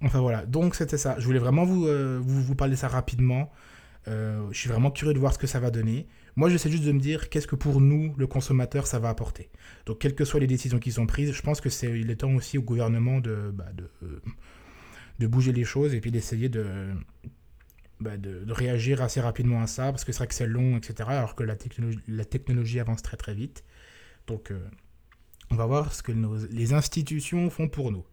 Enfin 0.00 0.20
voilà, 0.20 0.44
donc 0.46 0.74
c'était 0.74 0.98
ça. 0.98 1.16
Je 1.18 1.24
voulais 1.24 1.38
vraiment 1.38 1.64
vous, 1.64 1.86
euh, 1.86 2.20
vous, 2.22 2.42
vous, 2.42 2.54
parler 2.54 2.76
ça 2.76 2.88
rapidement. 2.88 3.52
Je 4.06 4.52
suis 4.52 4.68
vraiment 4.68 4.90
curieux 4.90 5.14
de 5.14 5.18
voir 5.18 5.34
ce 5.34 5.38
que 5.38 5.46
ça 5.46 5.60
va 5.60 5.70
donner. 5.70 6.06
Moi, 6.36 6.48
j'essaie 6.48 6.70
juste 6.70 6.84
de 6.84 6.92
me 6.92 7.00
dire 7.00 7.28
qu'est-ce 7.28 7.46
que 7.46 7.56
pour 7.56 7.80
nous, 7.80 8.14
le 8.16 8.26
consommateur, 8.26 8.86
ça 8.86 8.98
va 8.98 9.08
apporter. 9.08 9.50
Donc, 9.86 9.98
quelles 9.98 10.14
que 10.14 10.24
soient 10.24 10.40
les 10.40 10.46
décisions 10.46 10.78
qui 10.78 10.92
sont 10.92 11.06
prises, 11.06 11.32
je 11.32 11.42
pense 11.42 11.60
que 11.60 11.68
c'est 11.68 11.98
il 11.98 12.10
est 12.10 12.16
temps 12.16 12.32
aussi 12.34 12.58
au 12.58 12.62
gouvernement 12.62 13.20
de, 13.20 13.50
bah, 13.52 13.66
de, 13.74 13.90
de 15.18 15.26
bouger 15.26 15.52
les 15.52 15.64
choses 15.64 15.94
et 15.94 16.00
puis 16.00 16.10
d'essayer 16.10 16.48
de, 16.48 16.94
bah, 18.00 18.16
de, 18.16 18.44
réagir 18.52 19.02
assez 19.02 19.20
rapidement 19.20 19.60
à 19.60 19.66
ça, 19.66 19.90
parce 19.90 20.04
que 20.04 20.12
c'est 20.12 20.18
vrai 20.18 20.28
que 20.28 20.34
c'est 20.34 20.46
long, 20.46 20.76
etc., 20.76 21.08
alors 21.08 21.34
que 21.34 21.42
la 21.42 21.56
technologie, 21.56 21.98
la 22.06 22.24
technologie 22.24 22.78
avance 22.78 23.02
très 23.02 23.16
très 23.16 23.34
vite. 23.34 23.64
Donc 24.28 24.52
euh, 24.52 24.60
on 25.50 25.56
va 25.56 25.66
voir 25.66 25.92
ce 25.92 26.02
que 26.04 26.12
les 26.50 26.74
institutions 26.74 27.50
font 27.50 27.68
pour 27.68 27.90
nous. 27.90 28.04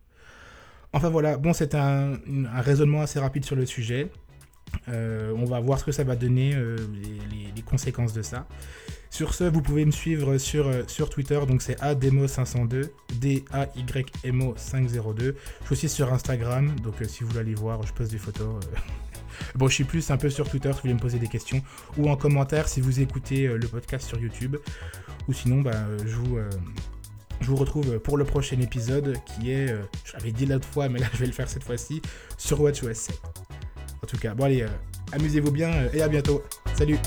Enfin 0.91 1.09
voilà, 1.09 1.37
bon 1.37 1.53
c'est 1.53 1.75
un, 1.75 2.19
raisonnement 2.55 3.01
assez 3.01 3.19
rapide 3.19 3.45
sur 3.45 3.55
le 3.55 3.67
sujet. 3.67 4.09
Euh, 4.89 5.33
on 5.37 5.45
va 5.45 5.59
voir 5.59 5.79
ce 5.79 5.85
que 5.85 5.91
ça 5.91 6.03
va 6.03 6.15
donner, 6.15 6.53
euh, 6.55 6.77
les, 7.55 7.61
conséquences 7.61 8.13
de 8.13 8.21
ça. 8.21 8.47
Sur 9.09 9.33
ce, 9.33 9.45
vous 9.45 9.61
pouvez 9.61 9.85
me 9.85 9.91
suivre 9.91 10.37
sur, 10.37 10.69
sur 10.87 11.09
Twitter, 11.09 11.39
donc 11.47 11.63
c'est 11.63 11.81
ADEMO502, 11.81 12.89
D-A-Y-M-O-502. 13.19 15.19
Je 15.19 15.33
suis 15.65 15.71
aussi 15.71 15.89
sur 15.89 16.13
Instagram, 16.13 16.75
donc 16.83 16.95
si 17.07 17.23
vous 17.23 17.29
voulez 17.29 17.39
aller 17.39 17.55
voir, 17.55 17.81
je 17.83 17.93
poste 17.93 18.11
des 18.11 18.19
photos. 18.19 18.59
Bon, 19.55 19.67
je 19.67 19.73
suis 19.73 19.83
plus 19.83 20.09
un 20.11 20.17
peu 20.17 20.29
sur 20.29 20.49
Twitter 20.49 20.69
si 20.69 20.75
vous 20.75 20.81
voulez 20.81 20.93
me 20.93 20.99
poser 20.99 21.19
des 21.19 21.27
questions 21.27 21.61
ou 21.97 22.09
en 22.09 22.15
commentaire 22.15 22.67
si 22.67 22.81
vous 22.81 22.99
écoutez 22.99 23.47
euh, 23.47 23.57
le 23.57 23.67
podcast 23.67 24.07
sur 24.07 24.19
YouTube. 24.19 24.57
Ou 25.27 25.33
sinon, 25.33 25.61
bah, 25.61 25.71
euh, 25.73 25.97
je, 26.05 26.15
vous, 26.15 26.37
euh, 26.37 26.49
je 27.41 27.47
vous 27.47 27.55
retrouve 27.55 27.99
pour 27.99 28.17
le 28.17 28.25
prochain 28.25 28.59
épisode 28.59 29.17
qui 29.25 29.51
est, 29.51 29.67
je 30.03 30.13
l'avais 30.13 30.31
dit 30.31 30.45
l'autre 30.45 30.67
fois, 30.67 30.89
mais 30.89 30.99
là 30.99 31.07
je 31.13 31.17
vais 31.17 31.25
le 31.25 31.31
faire 31.31 31.49
cette 31.49 31.63
fois-ci, 31.63 32.01
sur 32.37 32.61
WatchOS 32.61 32.93
7. 32.93 33.19
En 34.05 34.07
tout 34.07 34.17
cas, 34.17 34.35
bon 34.35 34.43
allez, 34.43 34.63
amusez-vous 35.13 35.49
bien 35.49 35.71
et 35.91 36.03
à 36.03 36.07
bientôt. 36.07 36.43
Salut 36.75 36.99